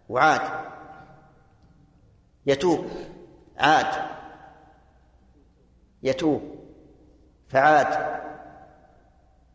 [0.09, 0.41] وعاد
[2.45, 2.85] يتوب
[3.57, 4.05] عاد
[6.03, 6.55] يتوب
[7.47, 8.19] فعاد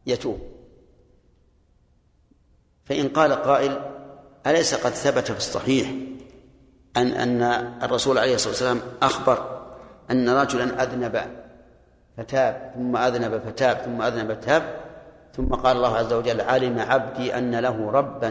[0.07, 0.41] يتوب.
[2.85, 3.90] فإن قال قائل
[4.47, 5.91] أليس قد ثبت في الصحيح
[6.97, 7.43] أن أن
[7.83, 9.67] الرسول عليه الصلاة والسلام أخبر
[10.11, 11.21] أن رجلا أذنب
[12.17, 14.81] فتاب ثم أذنب فتاب ثم أذنب فتاب
[15.37, 18.29] ثم قال الله عز وجل علم عبدي أن له ربا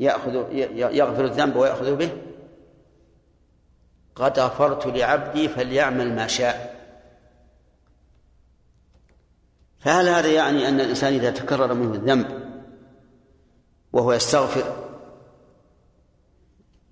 [0.00, 2.10] يأخذ يغفر الذنب ويأخذ به.
[4.14, 6.78] قد غفرت لعبدي فليعمل ما شاء.
[9.78, 12.47] فهل هذا يعني أن الإنسان إذا تكرر منه الذنب
[13.92, 14.62] وهو يستغفر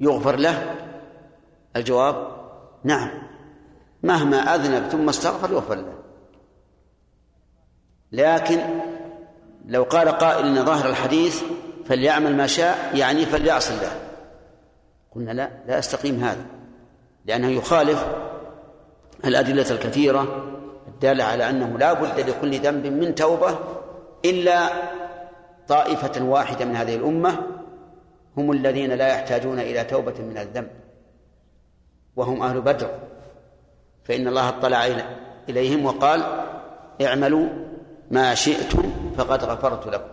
[0.00, 0.74] يغفر له؟
[1.76, 2.36] الجواب
[2.84, 3.22] نعم.
[4.02, 5.94] مهما أذنب ثم استغفر يغفر له.
[8.12, 8.60] لكن
[9.66, 11.42] لو قال قائل إن ظاهر الحديث
[11.86, 13.92] فليعمل ما شاء يعني فليعص الله.
[15.14, 16.46] قلنا لا لا يستقيم هذا
[17.26, 18.06] لأنه يخالف
[19.24, 20.52] الأدلة الكثيرة
[20.88, 23.58] الدالة على أنه لا بد لكل ذنب من توبة
[24.24, 24.68] إلا
[25.68, 27.46] طائفة واحدة من هذه الأمة
[28.36, 30.70] هم الذين لا يحتاجون إلى توبة من الذنب
[32.16, 32.98] وهم أهل بدر.
[34.04, 34.86] فإن الله اطلع
[35.48, 36.22] إليهم وقال
[37.02, 37.48] اعملوا
[38.10, 40.10] ما شئتم فقد غفرت لكم.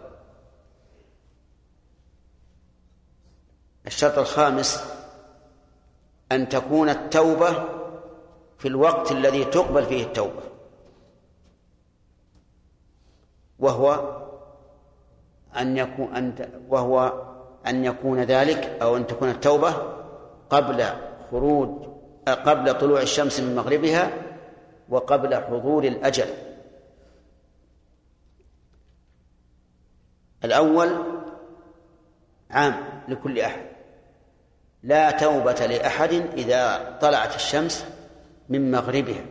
[3.87, 4.83] الشرط الخامس
[6.31, 7.63] أن تكون التوبة
[8.57, 10.43] في الوقت الذي تقبل فيه التوبة
[13.59, 14.22] وهو
[15.57, 16.33] أن يكون أن
[16.69, 17.23] وهو
[17.67, 19.73] أن يكون ذلك أو أن تكون التوبة
[20.49, 20.85] قبل
[21.31, 21.93] خروج
[22.27, 24.11] قبل طلوع الشمس من مغربها
[24.89, 26.27] وقبل حضور الأجل.
[30.43, 30.89] الأول
[32.51, 33.61] عام لكل أحد.
[34.83, 37.85] لا توبة لأحد إذا طلعت الشمس
[38.49, 39.25] من مغربها.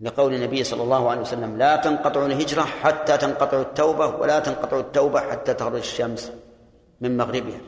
[0.00, 5.20] لقول النبي صلى الله عليه وسلم لا تنقطع الهجرة حتى تنقطع التوبة ولا تنقطع التوبة
[5.20, 6.32] حتى تخرج الشمس
[7.00, 7.60] من مغربها.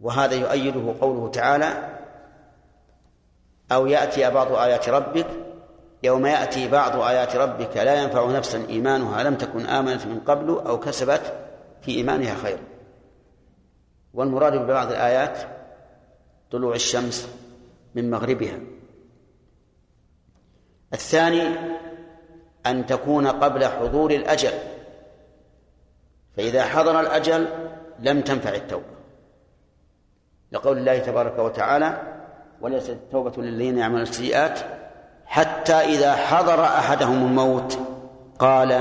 [0.00, 1.98] وهذا يؤيده قوله تعالى
[3.72, 5.26] أو يأتي بعض آيات ربك
[6.02, 10.80] يوم يأتي بعض آيات ربك لا ينفع نفسا إيمانها لم تكن آمنت من قبل أو
[10.80, 11.32] كسبت
[11.82, 12.60] في إيمانها خيرا
[14.14, 15.38] والمراد ببعض الآيات
[16.50, 17.28] طلوع الشمس
[17.94, 18.58] من مغربها.
[20.92, 21.42] الثاني
[22.66, 24.52] أن تكون قبل حضور الأجل.
[26.36, 27.48] فإذا حضر الأجل
[27.98, 28.98] لم تنفع التوبة.
[30.52, 32.02] لقول الله تبارك وتعالى
[32.60, 34.60] وليست التوبة للذين يعملون السيئات
[35.26, 37.78] حتى إذا حضر أحدهم الموت
[38.38, 38.72] قال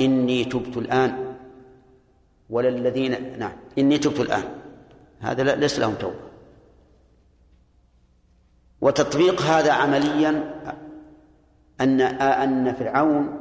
[0.00, 1.34] إني تبت الآن.
[2.50, 4.44] وللذين نعم إني تبت الآن.
[5.20, 6.28] هذا ليس لهم توبة.
[8.80, 10.54] وتطبيق هذا عمليا
[11.80, 13.40] أن أن فرعون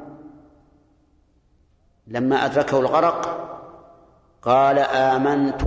[2.08, 3.44] لما أدركه الغرق
[4.42, 5.62] قال آمنت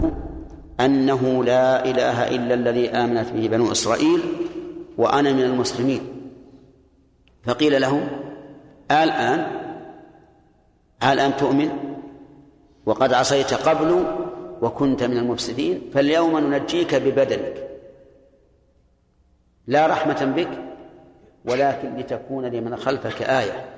[0.80, 4.22] أنه لا إله إلا الذي آمنت به بنو إسرائيل
[4.98, 6.00] وأنا من المسلمين.
[7.44, 8.08] فقيل له
[8.90, 9.46] الآن
[11.02, 11.70] الآن تؤمن؟
[12.86, 14.04] وقد عصيت قبل
[14.62, 17.70] وكنت من المفسدين فاليوم ننجيك ببدنك.
[19.66, 20.69] لا رحمة بك
[21.44, 23.76] ولكن لتكون لمن خلفك آية.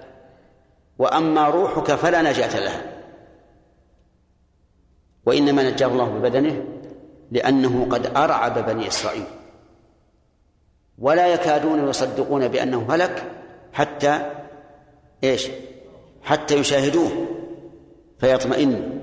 [0.98, 2.82] وأما روحك فلا نجاة لها.
[5.26, 6.64] وإنما نجاه الله ببدنه
[7.30, 9.24] لأنه قد أرعب بني إسرائيل.
[10.98, 13.32] ولا يكادون يصدقون بأنه هلك
[13.72, 14.30] حتى
[15.24, 15.48] إيش؟
[16.22, 17.26] حتى يشاهدوه
[18.18, 18.98] فيطمئن.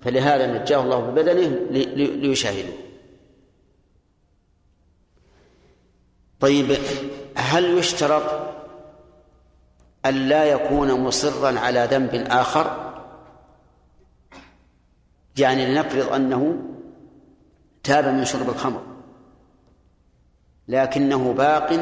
[0.00, 2.74] فلهذا نجاه الله ببدنه ليشاهدوه.
[6.40, 6.76] طيب
[7.38, 8.22] هل يشترط
[10.06, 12.94] أن لا يكون مصرا على ذنب آخر؟
[15.38, 16.58] يعني لنفرض أنه
[17.82, 18.82] تاب من شرب الخمر
[20.68, 21.72] لكنه باق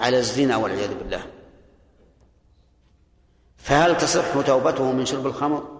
[0.00, 1.20] على الزنا والعياذ بالله.
[3.56, 5.78] فهل تصح توبته من شرب الخمر؟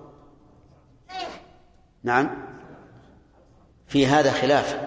[2.02, 2.30] نعم.
[3.86, 4.80] في هذا خلاف.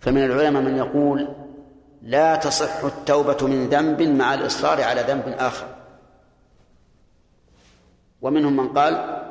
[0.00, 1.39] فمن العلماء من يقول
[2.02, 5.66] لا تصح التوبة من ذنب مع الإصرار على ذنب آخر.
[8.22, 9.22] ومنهم من قال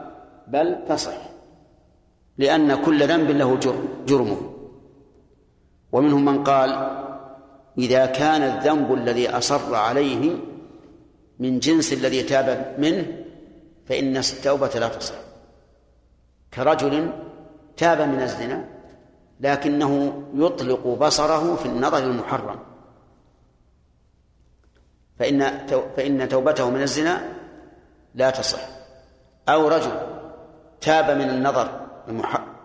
[0.48, 1.18] بل تصح
[2.38, 3.60] لأن كل ذنب له
[4.06, 4.54] جرمه.
[5.92, 6.70] ومنهم من قال
[7.78, 10.36] إذا كان الذنب الذي أصر عليه
[11.40, 13.06] من جنس الذي تاب منه
[13.86, 15.16] فإن التوبة لا تصح.
[16.54, 17.12] كرجل
[17.78, 18.79] تاب من الزنا
[19.40, 22.60] لكنه يطلق بصره في النظر المحرم.
[25.20, 25.68] فإن
[25.98, 27.34] فإن توبته من الزنا
[28.16, 28.60] لا تصح.
[29.50, 29.92] أو رجل
[30.82, 31.88] تاب من النظر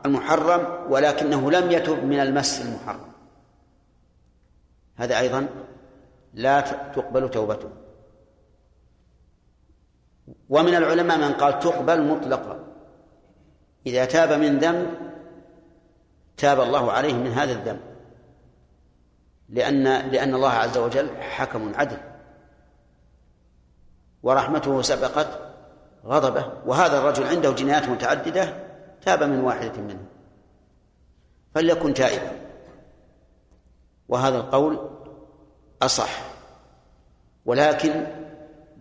[0.06, 3.12] المحرم ولكنه لم يتب من المس المحرم.
[4.96, 5.48] هذا أيضا
[6.34, 6.60] لا
[6.94, 7.68] تقبل توبته.
[10.48, 12.64] ومن العلماء من قال تقبل مطلقا.
[13.86, 15.13] إذا تاب من ذنب
[16.36, 17.80] تاب الله عليه من هذا الذنب.
[19.48, 21.98] لأن لأن الله عز وجل حكم عدل.
[24.22, 25.28] ورحمته سبقت
[26.06, 26.52] غضبه.
[26.66, 28.56] وهذا الرجل عنده جنايات متعددة
[29.02, 30.04] تاب من واحدة منها
[31.54, 32.32] فليكن تائبا.
[34.08, 34.90] وهذا القول
[35.82, 36.10] أصح.
[37.44, 38.06] ولكن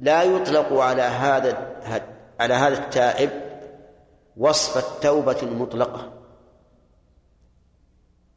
[0.02, 1.74] لا يطلق على هذا
[2.40, 3.30] على هذا التائب
[4.38, 6.13] وصف التوبة المطلقة.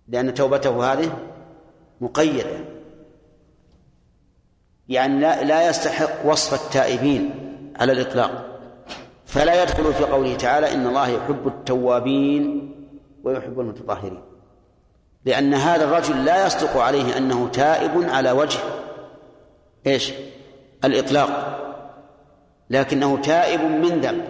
[0.09, 1.19] لأن توبته هذه
[2.01, 2.59] مقيدة.
[4.89, 7.31] يعني لا, لا يستحق وصف التائبين
[7.77, 8.59] على الإطلاق.
[9.27, 12.75] فلا يدخل في قوله تعالى إن الله يحب التوابين
[13.25, 14.23] ويحب المتطهرين.
[15.25, 18.59] لأن هذا الرجل لا يصدق عليه أنه تائب على وجه
[19.87, 20.13] إيش؟
[20.85, 21.63] الإطلاق.
[22.71, 24.25] لكنه تائب من ذنب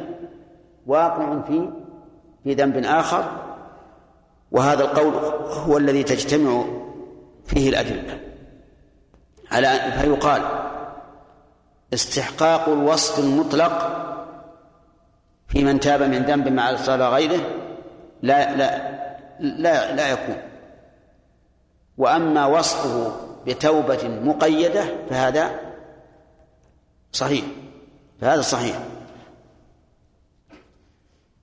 [0.86, 1.70] واقع في
[2.44, 3.45] في ذنب آخر
[4.50, 5.14] وهذا القول
[5.52, 6.64] هو الذي تجتمع
[7.46, 8.20] فيه الأدلة.
[9.50, 10.42] على فيقال
[11.94, 14.02] استحقاق الوصف المطلق
[15.48, 17.40] في من تاب من ذنب مع إصرار غيره
[18.22, 18.96] لا لا
[19.40, 20.36] لا لا يكون.
[21.98, 23.12] وأما وصفه
[23.46, 25.60] بتوبة مقيدة فهذا
[27.12, 27.44] صحيح
[28.20, 28.78] فهذا صحيح.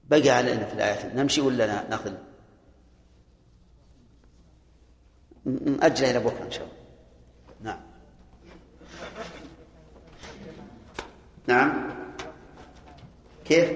[0.04, 2.14] بقى علينا في الآيات نمشي ولا نأخذ؟
[5.45, 6.74] نأجل إلى بكرة إن شاء الله.
[7.61, 7.80] نعم.
[11.48, 11.95] نعم.
[13.45, 13.70] كيف؟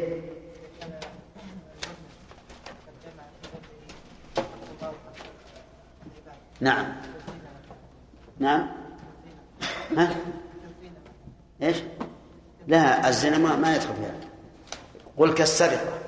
[6.61, 6.95] نعم.
[8.39, 8.69] نعم.
[9.97, 10.15] ها؟
[11.61, 11.77] إيش؟
[12.67, 14.15] لا الزنا ما, ما يدخل فيها.
[15.17, 15.99] قل كالسرقة.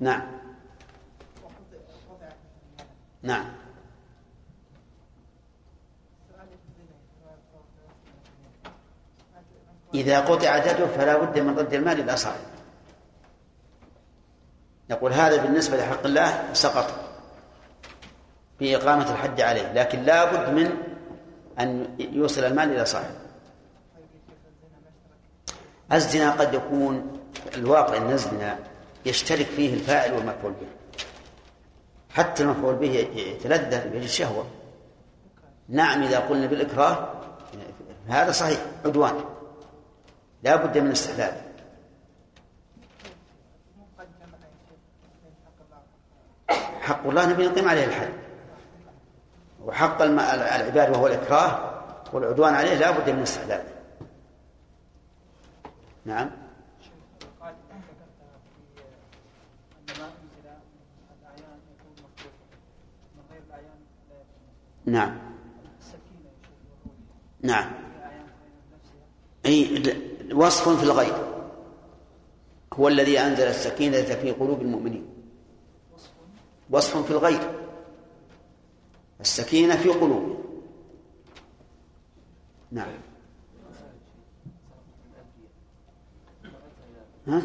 [0.00, 0.35] نعم.
[3.26, 3.44] نعم.
[9.94, 12.56] إذا قطع يده فلا بد من رد المال إلى صاحبه
[14.90, 16.94] نقول هذا بالنسبة لحق الله سقط
[18.60, 20.76] بإقامة الحد عليه لكن لا بد من
[21.60, 23.16] أن يوصل المال إلى صاحبه.
[25.92, 27.20] الزنا قد يكون
[27.54, 28.58] الواقع أن الزنا
[29.06, 30.66] يشترك فيه الفاعل والمفعول به.
[32.16, 34.46] حتى المفعول به يتلذذ به الشهوة
[35.68, 37.08] نعم إذا قلنا بالإكراه
[38.08, 39.24] هذا صحيح عدوان.
[40.42, 41.42] لا بد من استحلاله
[46.80, 48.12] حق الله نبي نقيم عليه الحد.
[49.64, 51.82] وحق العباد وهو الإكراه
[52.12, 53.74] والعدوان عليه لا بد من استحلاله
[56.04, 56.45] نعم.
[64.86, 65.18] نعم.
[67.42, 67.72] نعم.
[69.46, 69.82] أي
[70.34, 71.14] وصف في الغيب.
[72.74, 75.06] هو الذي أنزل السكينة في قلوب المؤمنين.
[76.70, 77.40] وصف في الغيب.
[79.20, 80.46] السكينة في قلوبهم
[82.70, 82.88] نعم.
[87.26, 87.42] ها؟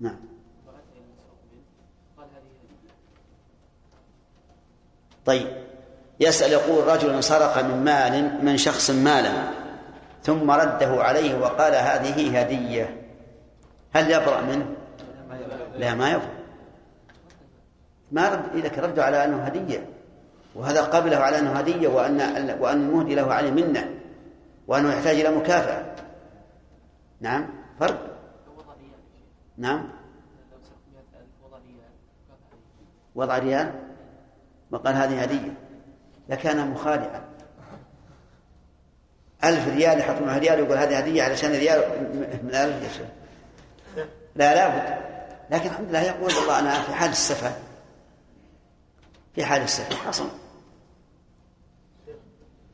[0.00, 0.27] نعم.
[5.28, 5.46] طيب.
[6.20, 9.32] يسأل يقول رجل سرق من مال من شخص مالا
[10.22, 13.02] ثم رده عليه وقال هذه هدية.
[13.94, 14.66] هل يبرأ منه؟
[15.76, 16.38] لا ما يبرأ.
[18.12, 19.86] ما رد إذا رده على أنه هدية.
[20.54, 22.20] وهذا قبله على أنه هدية وأن
[22.60, 23.90] وأن المهدي له عليه منة
[24.66, 25.94] وأنه يحتاج إلى مكافأة.
[27.20, 27.46] نعم
[27.80, 28.18] فرق.
[29.56, 29.88] نعم.
[33.14, 33.87] وضع ريال؟
[34.70, 35.54] وقال هذه هدية.
[36.28, 37.20] لكان مخادعا
[39.44, 41.78] ألف ريال يحط معه ريال ويقول هذه هدية علشان ريال
[42.42, 43.08] من ألف يشهر
[44.36, 44.98] لا لا بد.
[45.50, 47.52] لكن الحمد لله يقول والله أنا في حال السفة
[49.34, 50.28] في حال السفة حصل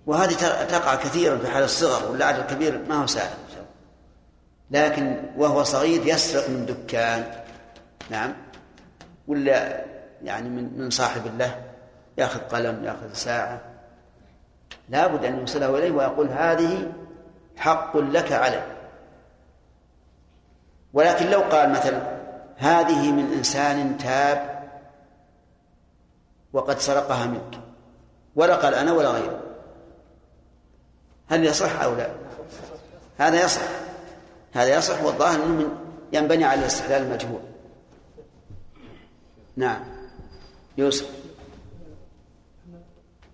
[0.06, 0.32] وهذه
[0.64, 3.34] تقع كثيرا في حال الصغر واللعب الكبير ما هو سهل.
[4.70, 7.42] لكن وهو صغير يسرق من دكان.
[8.10, 8.34] نعم.
[9.28, 9.84] ولا
[10.22, 11.73] يعني من من صاحب له
[12.18, 13.60] ياخذ قلم ياخذ ساعة.
[14.88, 16.92] لابد أن يوصله إليه ويقول هذه
[17.56, 18.62] حق لك علي.
[20.92, 22.14] ولكن لو قال مثلا
[22.56, 24.54] هذه من إنسان تاب
[26.52, 27.60] وقد سرقها منك
[28.36, 29.40] ولا قال أنا ولا غيره.
[31.28, 32.10] هل يصح أو لا؟
[33.18, 33.62] هذا يصح.
[34.52, 35.68] هذا يصح والظاهر أنه
[36.12, 37.40] ينبني على الاستحلال المجهول.
[39.56, 39.84] نعم.
[40.78, 41.08] يوسف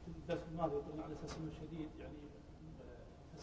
[0.09, 2.15] الدرس الماضي قلنا على أساس انه شديد يعني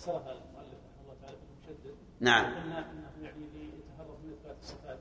[0.07, 2.45] فسرها المؤلف رحمه الله تعالى بالمشدد نعم.
[2.45, 4.97] قلنا إنه يعني يتهرب من إثبات الصفات.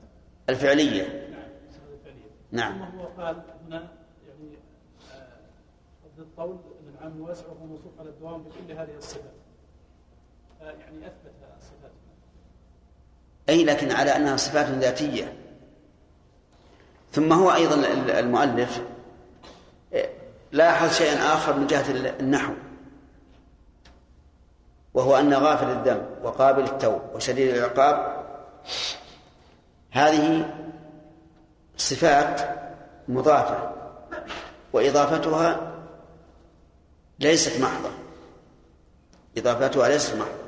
[0.49, 1.29] الفعلية.
[1.31, 2.29] نعم الصفات الفعلية.
[2.51, 2.73] نعم.
[2.73, 3.89] ثم هو قال هنا
[4.27, 4.57] يعني
[5.11, 5.27] آه،
[6.05, 9.33] ضد القول ان العام واسع وهو موصوف على الدوام بكل هذه الصفات.
[10.61, 11.91] يعني أثبت الصفات.
[13.49, 15.33] أي لكن على أنها صفات ذاتية.
[17.11, 17.75] ثم هو أيضا
[18.19, 18.83] المؤلف
[20.51, 22.53] لاحظ شيئا آخر من جهة النحو.
[24.97, 28.25] وهو أن غافل الذنب وقابل التوب وشديد العقاب.
[29.91, 30.53] هذه
[31.77, 32.41] صفات
[33.07, 33.71] مضافة
[34.73, 35.73] وإضافتها
[37.19, 37.89] ليست محضة.
[39.37, 40.47] إضافتها ليست محضة.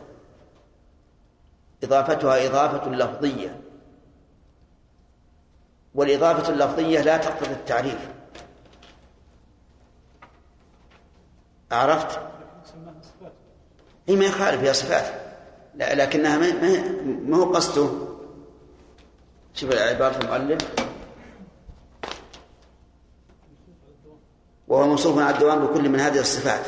[1.84, 3.62] إضافتها إضافة لفظية.
[5.96, 8.10] والإضافة اللفظية لا تقتضي التعريف.
[11.72, 12.20] عرفت؟
[14.10, 15.06] هي ما يخالف هي صفات.
[15.76, 16.52] لكنها ما
[17.26, 17.90] ما هو قصده.
[19.54, 20.62] شوف عبارة المؤلف.
[24.68, 26.62] وهو موصوف على الدوام بكل من هذه الصفات.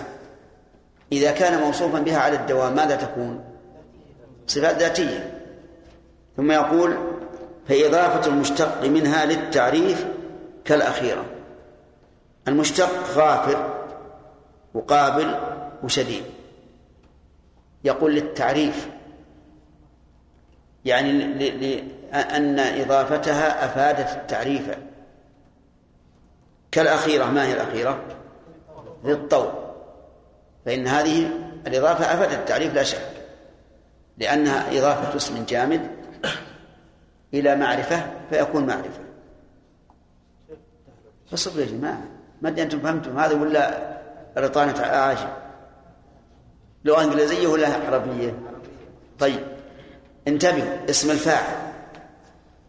[1.12, 3.44] إذا كان موصوفا بها على الدوام ماذا تكون؟
[4.48, 5.42] صفات ذاتية.
[6.38, 6.98] ثم يقول
[7.68, 10.06] فإضافة المشتق منها للتعريف
[10.66, 11.26] كالأخيرة.
[12.48, 13.84] المشتق غافر
[14.74, 15.36] وقابل
[15.84, 16.24] وشديد.
[17.84, 18.90] يقول للتعريف.
[20.86, 24.78] يعني لأن إضافتها أفادت التعريف.
[26.72, 28.00] كالأخيرة ما هي الأخيرة؟
[29.04, 29.52] للطول.
[30.66, 31.30] فإن هذه
[31.68, 33.12] الإضافة أفادت التعريف لا شك.
[34.18, 35.88] لأنها إضافة اسم جامد
[37.34, 39.02] إلى معرفة فيكون معرفة.
[41.32, 42.04] فصبر يا جماعة
[42.42, 43.98] ما أدري أنتم فهمتم هذا ولا
[44.38, 45.30] رطانة عاجل.
[46.86, 48.40] لغة إنجليزية ولا عربية.
[49.20, 49.44] طيب
[50.28, 51.74] انتبهوا اسم الفاعل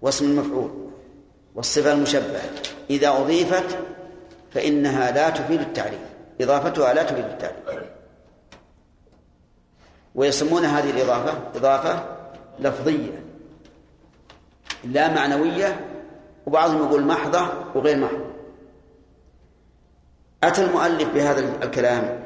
[0.02, 0.90] واسم المفعول
[1.54, 2.50] والصفة المشبهة.
[2.90, 3.78] إذا أضيفت
[4.50, 6.00] فإنها لا تفيد التعريف.
[6.40, 7.88] إضافتها لا تفيد التعريف.
[10.14, 12.16] ويسمون هذه الإضافة إضافة
[12.60, 13.24] لفظية
[14.84, 15.80] لا معنوية
[16.46, 18.32] وبعضهم يقول محضة وغير محضة.
[20.44, 22.21] أتى المؤلف بهذا الكلام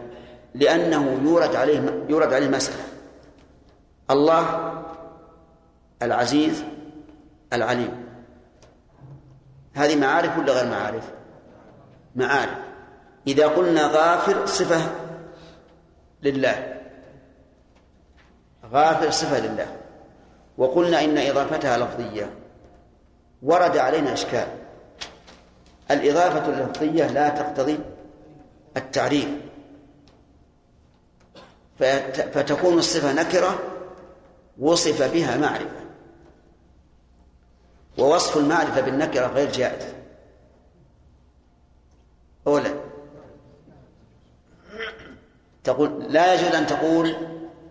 [0.57, 2.85] لأنه يورد عليه يورد عليه مسألة.
[4.11, 4.73] الله
[6.03, 6.65] العزيز
[7.53, 8.07] العليم.
[9.75, 11.05] هذه معارف ولا غير معارف؟
[12.17, 12.59] معارف.
[13.27, 14.81] إذا قلنا غافر صفة
[16.23, 16.81] لله.
[18.73, 19.77] غافر صفة لله.
[20.59, 22.31] وقلنا إن إضافتها لفظية.
[23.43, 24.47] ورد علينا إشكال.
[25.91, 27.79] الإضافة اللفظية لا تقتضي
[28.77, 29.29] التعريف.
[32.33, 33.59] فتكون الصفة نكرة
[34.59, 35.87] وصف بها معرفة.
[37.99, 39.85] ووصف المعرفة بالنكرة غير جائز.
[42.47, 42.75] أولا
[45.65, 47.17] تقول لا يجوز أن تقول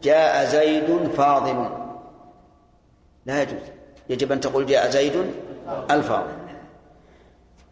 [0.04, 1.70] جاء زيد فاضل.
[3.26, 3.62] لا يجوز.
[4.10, 5.34] يجب أن تقول جاء زيد
[5.92, 6.34] الفاضل.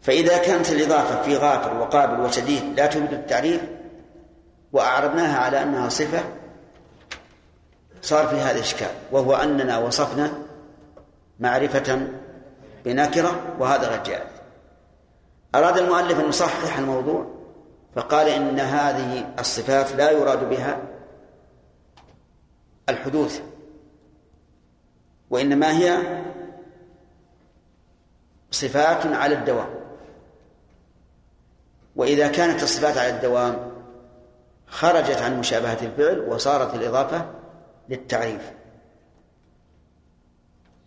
[0.02, 3.60] فإذا كانت الإضافة في غافر وقابل وشديد لا تفيد التعريف
[4.74, 6.24] وأعربناها على أنها صفة
[8.02, 10.32] صار في هذا إشكال وهو أننا وصفنا
[11.40, 12.08] معرفة
[12.84, 14.26] بنكرة وهذا جائز
[15.54, 17.26] أراد المؤلف أن يصحح الموضوع
[17.94, 20.78] فقال إن هذه الصفات لا يراد بها
[22.88, 23.40] الحدوث
[25.30, 25.98] وإنما هي
[28.50, 29.68] صفات على الدوام.
[31.96, 33.73] وإذا كانت الصفات على الدوام
[34.66, 37.26] خرجت عن مشابهة الفعل وصارت الإضافة
[37.88, 38.52] للتعريف.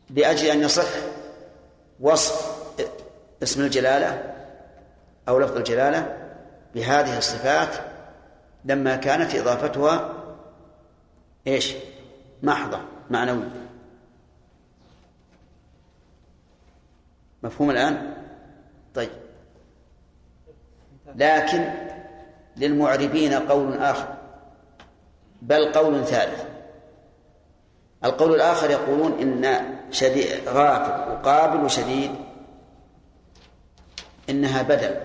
[0.10, 0.88] لأجل أن يصح
[2.00, 2.58] وصف
[3.44, 4.34] اسم الجلالة
[5.30, 6.18] أو لفظ الجلالة
[6.76, 7.76] بهذه الصفات
[8.66, 10.14] لما كانت إضافتها
[11.48, 11.74] إيش؟
[12.44, 12.80] محضة
[13.10, 13.68] معنوية.
[17.44, 18.14] مفهوم الآن؟
[18.96, 19.10] طيب.
[21.16, 21.74] لكن
[22.58, 24.08] للمعربين قول آخر
[25.42, 26.44] بل قول ثالث.
[28.06, 32.12] القول الآخر يقولون إن شديد غافل وقابل وشديد
[34.30, 34.96] إنها بدل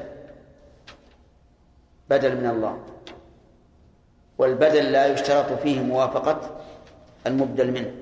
[2.11, 2.79] بدل من الله.
[4.39, 6.61] والبدل لا يشترط فيه موافقة
[7.27, 7.95] المبدل منه.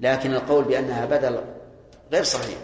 [0.00, 1.40] لكن القول بأنها بدل
[2.12, 2.58] غير صحيح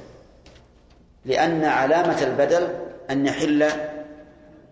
[1.25, 2.69] لأن علامة البدل
[3.11, 3.92] أن يحل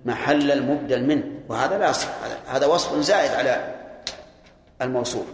[0.05, 2.09] محل المبدل منه وهذا لا يصح
[2.49, 3.75] هذا وصف زائد على
[4.83, 5.27] الموصوف.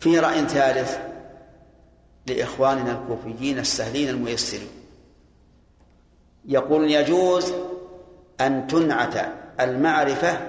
[0.00, 0.98] في رأي ثالث
[2.26, 4.68] لإخواننا الكوفيين السهلين الميسرين
[6.44, 7.52] يقول يجوز
[8.40, 9.14] أن تنعت
[9.60, 10.40] المعرفة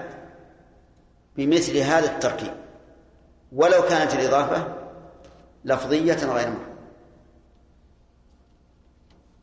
[1.37, 2.53] بمثل هذا التركيب
[3.51, 4.67] ولو كانت الإضافة
[5.65, 6.76] لفظية غير محضة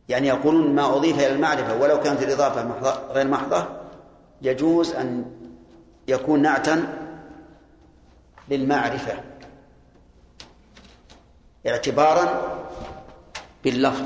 [0.09, 2.71] يعني يقولون ما أضيف إلى المعرفة ولو كانت الإضافة
[3.13, 3.67] غير محضة
[4.43, 5.25] يجوز أن
[6.09, 6.99] يكون نعتا
[8.49, 9.13] للمعرفة
[11.67, 12.43] اعتبارا
[13.65, 14.05] باللفظ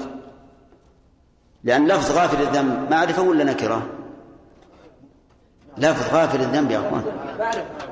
[1.65, 3.87] لأن لفظ غافل الذنب معرفة ولا نكرة؟
[5.79, 7.05] لفظ غافل الذنب يا أخوان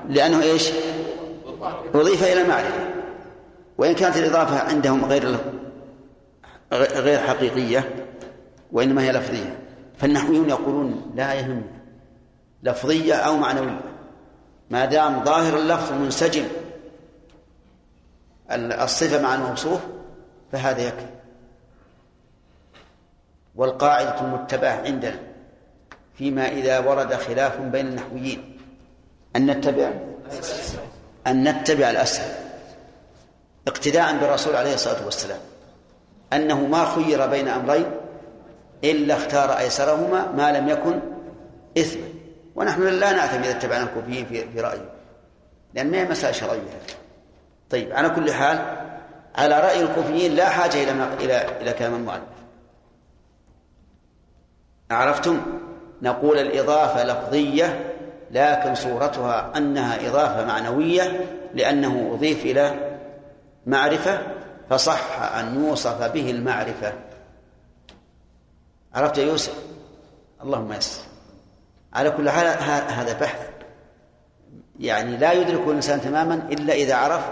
[0.09, 0.71] لأنه إيش؟
[1.95, 2.87] أضيف إلى المعرفة
[3.79, 5.23] وإن كانت الإضافة عندهم غير
[6.73, 7.95] غير حقيقية
[8.73, 9.59] وإنما هي لفظية.
[9.99, 11.63] فالنحويون يقولون لا يهم
[12.63, 13.81] لفظية أو معنوية.
[14.71, 16.45] ما دام ظاهر اللفظ منسجم
[18.51, 19.81] الصفة مع الموصوف
[20.53, 21.07] فهذا يكفي.
[23.55, 25.19] والقاعدة المتبعة عندنا
[26.19, 28.59] فيما إذا ورد خلاف بين النحويين
[29.37, 29.91] أن نتبع
[31.27, 32.35] أن نتبع الأسهل
[33.69, 35.41] اقتداء بالرسول عليه الصلاة والسلام.
[36.33, 37.87] أنه ما خير بين أمرين
[38.85, 41.01] إلا اختار أيسرهما ما لم يكن
[41.79, 42.09] إثما.
[42.55, 44.91] ونحن لا نعتمد إذا اتبعنا الكوفيين في, رأيه
[45.75, 46.61] لأن ما هي مسألة شرعية.
[47.71, 48.59] طيب على كل حال
[49.35, 52.23] على رأي الكوفيين لا حاجة إلى إلى إلى كلام المؤلف.
[54.91, 55.41] عرفتم؟
[56.03, 57.95] نقول الإضافة لفظية
[58.31, 62.75] لكن صورتها أنها إضافة معنوية لأنه أضيف إلى
[63.67, 64.19] معرفة.
[64.71, 66.93] فصح أن يوصف به المعرفة.
[68.95, 69.55] عرفت يا يوسف؟
[70.43, 71.03] اللهم يسر.
[71.93, 72.47] على كل حال
[72.93, 73.51] هذا بحث.
[74.81, 77.25] يعني لا يدركه الإنسان تماما إلا إذا عرف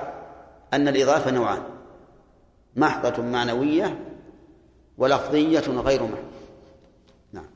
[0.75, 1.63] أن الإضافة نوعان.
[2.77, 3.99] محضة معنوية
[4.99, 6.19] ولفظية غير محضة
[7.33, 7.47] نعم.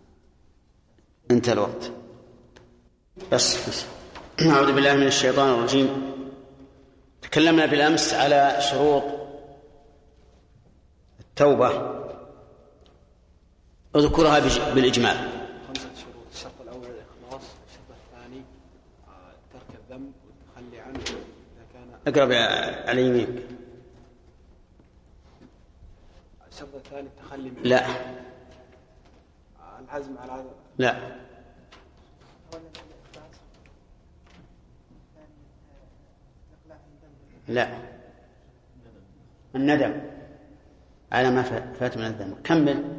[1.30, 1.92] انتهى الوقت.
[3.32, 3.84] بس, بس.
[4.40, 6.12] أعوذ بالله من الشيطان الرجيم.
[7.22, 9.18] تكلمنا بالأمس على شروط
[11.40, 11.69] التوبة
[13.97, 14.39] اذكرها
[14.74, 15.16] بالإجمال.
[15.69, 18.43] خمسة شروط الشرط الأول الإخلاص الشرط الثاني
[19.52, 22.32] ترك الذنب والتخلي عنه إذا كان اقرب
[22.89, 23.43] على يمينك.
[26.52, 27.86] الشرط الثاني التخلي لا.
[29.85, 30.44] العزم على
[30.78, 31.19] لا.
[37.48, 37.78] لا.
[39.55, 40.18] الندم.
[41.12, 41.43] على ما
[41.80, 42.36] فات من الذنب.
[42.44, 42.98] كمل.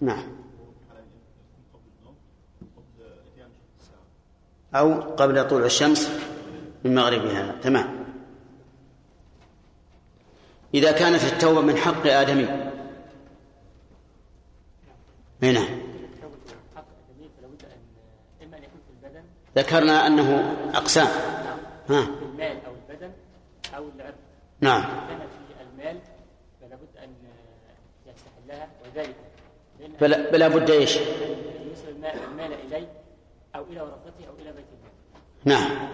[0.00, 0.24] نعم.
[4.74, 6.10] أو قبل طلوع الشمس
[6.84, 7.54] من مغربها.
[7.62, 8.04] تمام.
[10.74, 12.48] إذا كانت التوبة من حق آدمي.
[15.42, 15.78] أي نعم.
[19.56, 21.08] ذكرنا أنه أقسام.
[21.88, 22.08] ها.
[22.22, 23.12] المال أو البدن
[23.76, 24.14] أو العرض
[24.60, 24.82] نعم.
[24.82, 26.00] كان في المال
[26.60, 27.14] فلا بد أن
[28.06, 29.16] يستحلها وذلك.
[30.00, 32.92] فلا, فلا بد إيش؟ يوصل المال, اليه
[33.56, 34.92] أو إلى ورثته أو إلى بيت المال
[35.44, 35.90] نعم.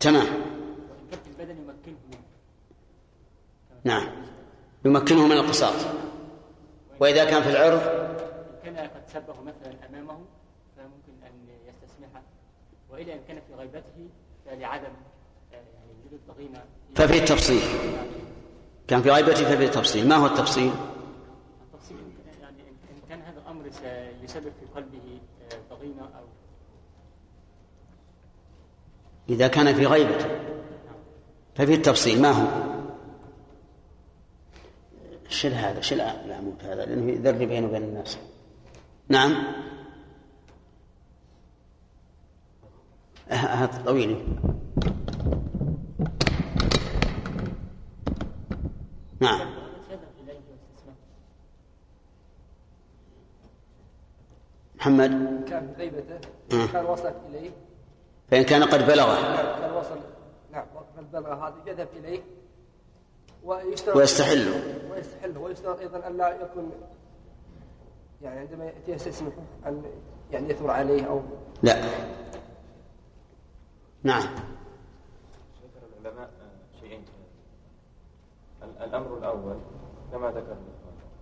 [0.00, 0.26] تمام.
[1.10, 2.22] في البدن يمكنه منه.
[3.84, 4.08] نعم.
[4.84, 5.86] يمكنه من القصاص
[7.00, 7.82] وإذا كان في العرض؟
[8.64, 10.18] إن كان قد سبه مثلا أمامه
[10.76, 12.22] فممكن أن يستسمحه.
[12.90, 14.08] وإلا إن كان في غيبته
[14.48, 14.86] آه، يعني
[16.06, 16.64] وجود الضغينة
[16.94, 17.62] ففي التفصيل.
[18.88, 20.08] كان في غيبته ففي التفصيل.
[20.08, 20.72] ما هو التفصيل؟
[21.74, 21.96] التفصيل
[22.42, 25.20] يعني إن كان هذا الأمر سيسبب في قلبه
[25.52, 26.24] آه، ضغينة أو
[29.28, 30.26] إذا كان في غيبته
[31.54, 32.22] ففي التفصيل.
[32.22, 32.68] ما هو؟
[35.28, 38.18] شل هذا شل العمود هذا لأنه يذر بينه وبين الناس.
[39.08, 39.44] نعم؟
[43.30, 44.16] هات طويلة
[49.20, 49.40] نعم.
[49.40, 50.38] إليه
[54.76, 56.18] محمد؟ كان غيبته.
[56.52, 56.66] آه.
[56.72, 57.50] كان وصلت إليه.
[58.30, 59.36] فإن كان قد بلغه.
[59.60, 59.98] كان وصل
[60.52, 62.20] نعم قد بلغ هذا يذهب إليه.
[63.44, 66.70] ويشترط ويستحله ويستحله ويشترط أيضا أن لا يكون
[68.22, 69.82] يعني عندما يأتي يستسمحه ان
[70.32, 71.22] يعني يثور عليه أو
[71.62, 71.74] لا.
[74.02, 74.22] نعم.
[74.22, 77.04] ذكر العلماء آه، شيئين
[78.62, 79.56] ال- الأمر الأول
[80.12, 80.56] كما ذكر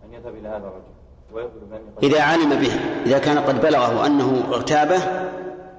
[0.04, 0.96] أن يذهب إلى هذا الرجل
[2.02, 2.72] إذا علم به
[3.06, 4.98] إذا كان قد بلغه أنه اغتابه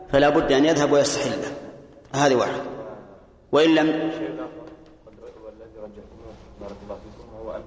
[0.10, 1.52] فلا بد أن يذهب ويستحله
[2.16, 2.62] هذه واحد
[3.52, 7.62] وإن لم والذي رجحتموه بارك الله فيكم هو أن,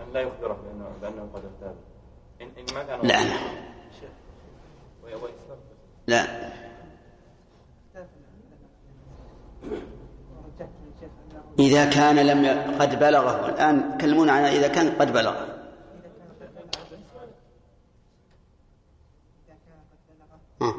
[0.00, 0.58] أن لا يخبره
[1.02, 1.74] بأنه قد اغتاب.
[2.40, 3.24] إن إن ما كان لا
[6.06, 6.52] لا.
[11.58, 12.48] إذا كان لم ي...
[12.50, 13.48] قد بلغه.
[13.48, 15.46] الآن كلمونا عن إذا كان قد بلغه.
[20.62, 20.74] آه.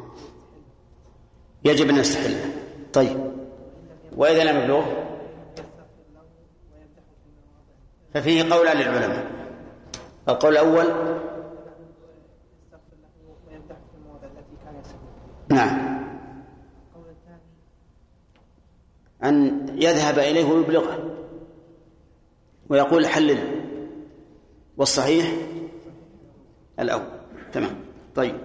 [1.64, 2.50] يجب أن نستحله
[2.92, 3.32] طيب.
[4.16, 5.06] وإذا لم يبلغه؟
[8.14, 9.26] ففيه قولان للعلماء.
[10.28, 10.86] القول الأول؟
[15.48, 15.95] نعم.
[19.24, 21.16] أن يذهب إليه ويبلغه
[22.68, 23.38] ويقول حلل
[24.76, 25.32] والصحيح
[26.80, 27.08] الأول.
[27.52, 27.76] تمام.
[28.14, 28.36] طيب.